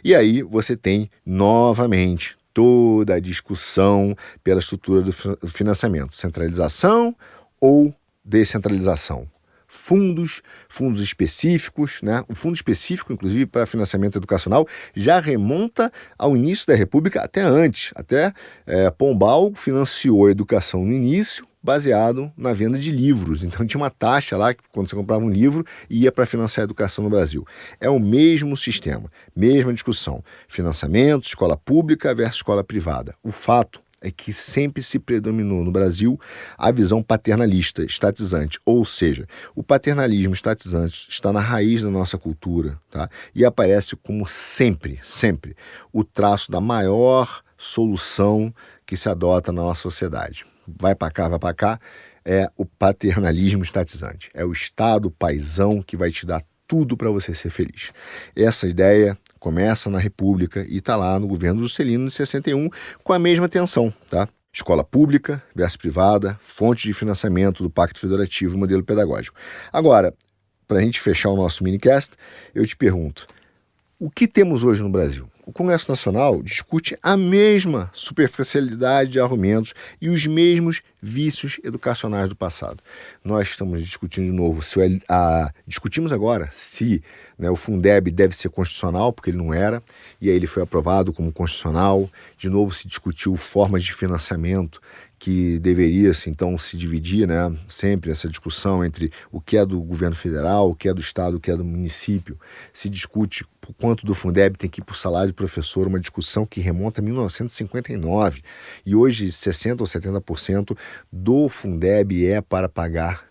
[0.03, 5.11] E aí você tem novamente toda a discussão pela estrutura do
[5.47, 7.15] financiamento: centralização
[7.59, 9.27] ou descentralização
[9.67, 12.23] fundos, fundos específicos, né?
[12.27, 17.91] O fundo específico, inclusive, para financiamento educacional, já remonta ao início da República, até antes.
[17.95, 18.33] Até
[18.65, 23.43] é, Pombal financiou a educação no início, baseado na venda de livros.
[23.43, 26.65] Então tinha uma taxa lá que quando você comprava um livro ia para financiar a
[26.65, 27.45] educação no Brasil.
[27.79, 30.23] É o mesmo sistema, mesma discussão.
[30.47, 33.13] Financiamento, escola pública versus escola privada.
[33.21, 36.19] O fato é que sempre se predominou no Brasil
[36.57, 42.79] a visão paternalista, estatizante, ou seja, o paternalismo estatizante está na raiz da nossa cultura,
[42.89, 43.09] tá?
[43.35, 45.55] E aparece como sempre, sempre
[45.91, 48.53] o traço da maior solução
[48.85, 50.45] que se adota na nossa sociedade.
[50.65, 51.79] Vai para cá, vai para cá,
[52.23, 54.29] é o paternalismo estatizante.
[54.33, 57.91] É o Estado paisão que vai te dar tudo para você ser feliz.
[58.35, 59.17] Essa ideia
[59.47, 62.69] começa na República e está lá no governo Juscelino de 61
[63.01, 64.27] com a mesma tensão, tá?
[64.51, 69.37] Escola pública versus privada, fonte de financiamento do Pacto Federativo, modelo pedagógico.
[69.71, 70.13] Agora,
[70.67, 72.11] para a gente fechar o nosso minicast,
[72.53, 73.25] eu te pergunto:
[73.97, 75.29] o que temos hoje no Brasil?
[75.47, 82.35] O Congresso Nacional discute a mesma superficialidade de argumentos e os mesmos vícios educacionais do
[82.35, 82.83] passado.
[83.23, 87.01] Nós estamos discutindo de novo se o, a, discutimos agora se
[87.39, 89.81] né, o Fundeb deve ser constitucional, porque ele não era,
[90.19, 92.09] e aí ele foi aprovado como constitucional.
[92.37, 94.81] De novo se discutiu formas de financiamento
[95.19, 99.81] que deveria -se, então se dividir, né, sempre essa discussão entre o que é do
[99.81, 102.39] governo federal, o que é do estado, o que é do município.
[102.71, 105.99] Se discute por quanto do Fundeb tem que ir para o salário do professor, uma
[105.99, 108.41] discussão que remonta a 1959.
[108.85, 110.77] E hoje 60 ou 70%
[111.11, 113.25] do Fundeb é para pagar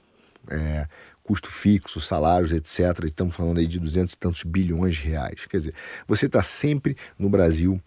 [0.51, 0.87] é,
[1.23, 3.05] custo fixo, salários, etc.
[3.05, 5.47] Estamos falando aí de 200 e tantos bilhões de reais.
[5.47, 5.75] Quer dizer,
[6.07, 7.81] você está sempre no Brasil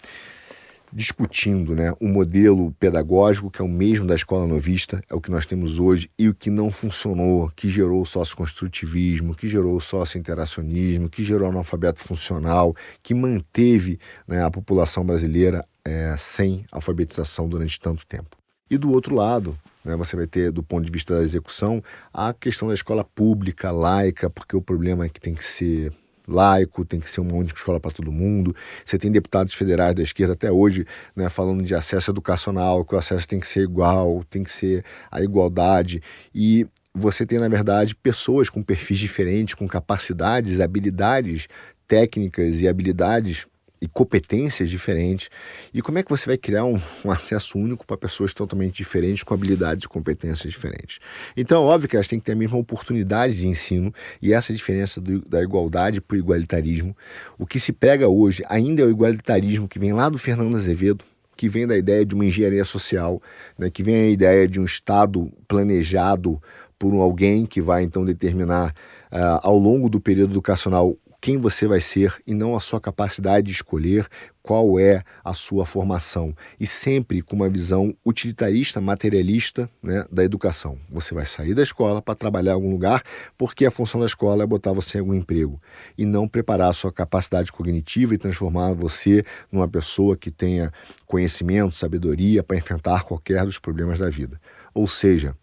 [0.91, 5.31] discutindo né, um modelo pedagógico que é o mesmo da escola novista, é o que
[5.31, 9.81] nós temos hoje, e o que não funcionou, que gerou o sócio-construtivismo, que gerou o
[9.81, 17.47] sócio-interacionismo, que gerou o analfabeto funcional, que manteve né, a população brasileira é, sem alfabetização
[17.47, 18.37] durante tanto tempo.
[18.69, 21.83] E do outro lado, né, você vai ter, do ponto de vista da execução,
[22.13, 25.91] a questão da escola pública, laica, porque o problema é que tem que ser
[26.34, 28.55] laico, tem que ser uma única escola para todo mundo.
[28.86, 32.97] Você tem deputados federais da esquerda até hoje né, falando de acesso educacional, que o
[32.97, 36.01] acesso tem que ser igual, tem que ser a igualdade.
[36.34, 41.47] E você tem, na verdade, pessoas com perfis diferentes, com capacidades, habilidades
[41.88, 43.47] técnicas e habilidades
[43.82, 45.30] e competências diferentes.
[45.73, 49.23] E como é que você vai criar um, um acesso único para pessoas totalmente diferentes,
[49.23, 50.99] com habilidades e competências diferentes?
[51.36, 54.99] Então, óbvio que elas têm que ter a mesma oportunidade de ensino, e essa diferença
[54.99, 56.95] do, da igualdade para o igualitarismo.
[57.38, 61.03] O que se prega hoje ainda é o igualitarismo que vem lá do Fernando Azevedo,
[61.36, 63.21] que vem da ideia de uma engenharia social,
[63.57, 66.41] né, que vem a ideia de um Estado planejado
[66.77, 68.73] por alguém que vai então determinar
[69.11, 73.47] uh, ao longo do período educacional quem você vai ser e não a sua capacidade
[73.47, 74.07] de escolher
[74.41, 76.34] qual é a sua formação.
[76.59, 80.78] E sempre com uma visão utilitarista, materialista né, da educação.
[80.89, 83.03] Você vai sair da escola para trabalhar em algum lugar
[83.38, 85.61] porque a função da escola é botar você em algum emprego
[85.97, 90.72] e não preparar a sua capacidade cognitiva e transformar você numa pessoa que tenha
[91.05, 94.39] conhecimento, sabedoria para enfrentar qualquer dos problemas da vida.
[94.74, 95.36] Ou seja,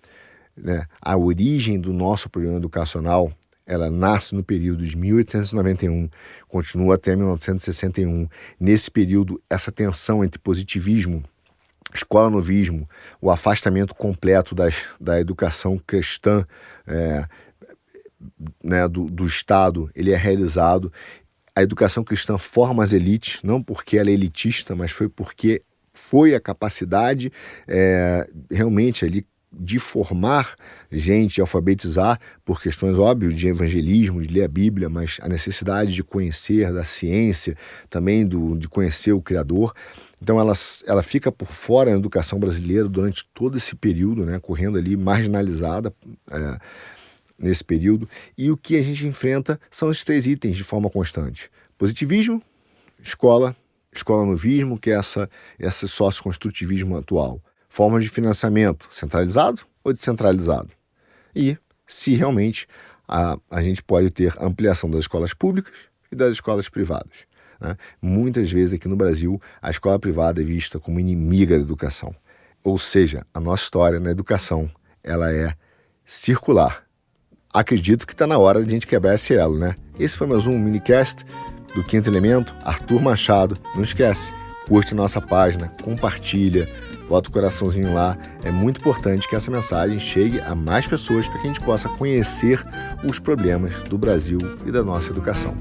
[0.56, 3.30] né, a origem do nosso problema educacional
[3.66, 6.08] ela nasce no período de 1891,
[6.46, 8.28] continua até 1961.
[8.60, 11.24] Nesse período, essa tensão entre positivismo,
[11.92, 12.88] escola-novismo,
[13.20, 16.46] o afastamento completo das, da educação cristã
[16.86, 17.26] é,
[18.62, 20.92] né, do, do Estado, ele é realizado.
[21.54, 25.62] A educação cristã forma as elites, não porque ela é elitista, mas foi porque
[25.92, 27.32] foi a capacidade
[27.66, 30.54] é, realmente ali de formar
[30.90, 36.04] gente, alfabetizar por questões óbvias de evangelismo, de ler a Bíblia, mas a necessidade de
[36.04, 37.56] conhecer da ciência,
[37.88, 39.72] também do, de conhecer o Criador.
[40.20, 40.52] Então ela,
[40.86, 45.94] ela fica por fora da educação brasileira durante todo esse período, né, correndo ali marginalizada
[46.30, 46.58] é,
[47.38, 48.08] nesse período.
[48.36, 52.42] E o que a gente enfrenta são esses três itens de forma constante: positivismo,
[53.02, 53.56] escola,
[53.92, 57.40] escola novismo, que é essa, esse sócio-construtivismo atual
[57.76, 60.70] formas de financiamento centralizado ou descentralizado.
[61.34, 62.66] E se realmente
[63.06, 65.74] a, a gente pode ter ampliação das escolas públicas
[66.10, 67.26] e das escolas privadas.
[67.60, 67.76] Né?
[68.00, 72.16] Muitas vezes aqui no Brasil a escola privada é vista como inimiga da educação.
[72.64, 74.70] Ou seja, a nossa história na educação
[75.04, 75.54] ela é
[76.02, 76.82] circular.
[77.52, 79.76] Acredito que está na hora de a gente quebrar esse elo, né?
[79.98, 81.26] Esse foi mais um minicast
[81.74, 82.54] do Quinto Elemento.
[82.64, 83.58] Arthur Machado.
[83.74, 84.32] Não esquece,
[84.66, 86.68] curte nossa página, compartilha,
[87.08, 88.16] bota o coraçãozinho lá.
[88.44, 91.88] É muito importante que essa mensagem chegue a mais pessoas para que a gente possa
[91.88, 92.64] conhecer
[93.04, 95.54] os problemas do Brasil e da nossa educação.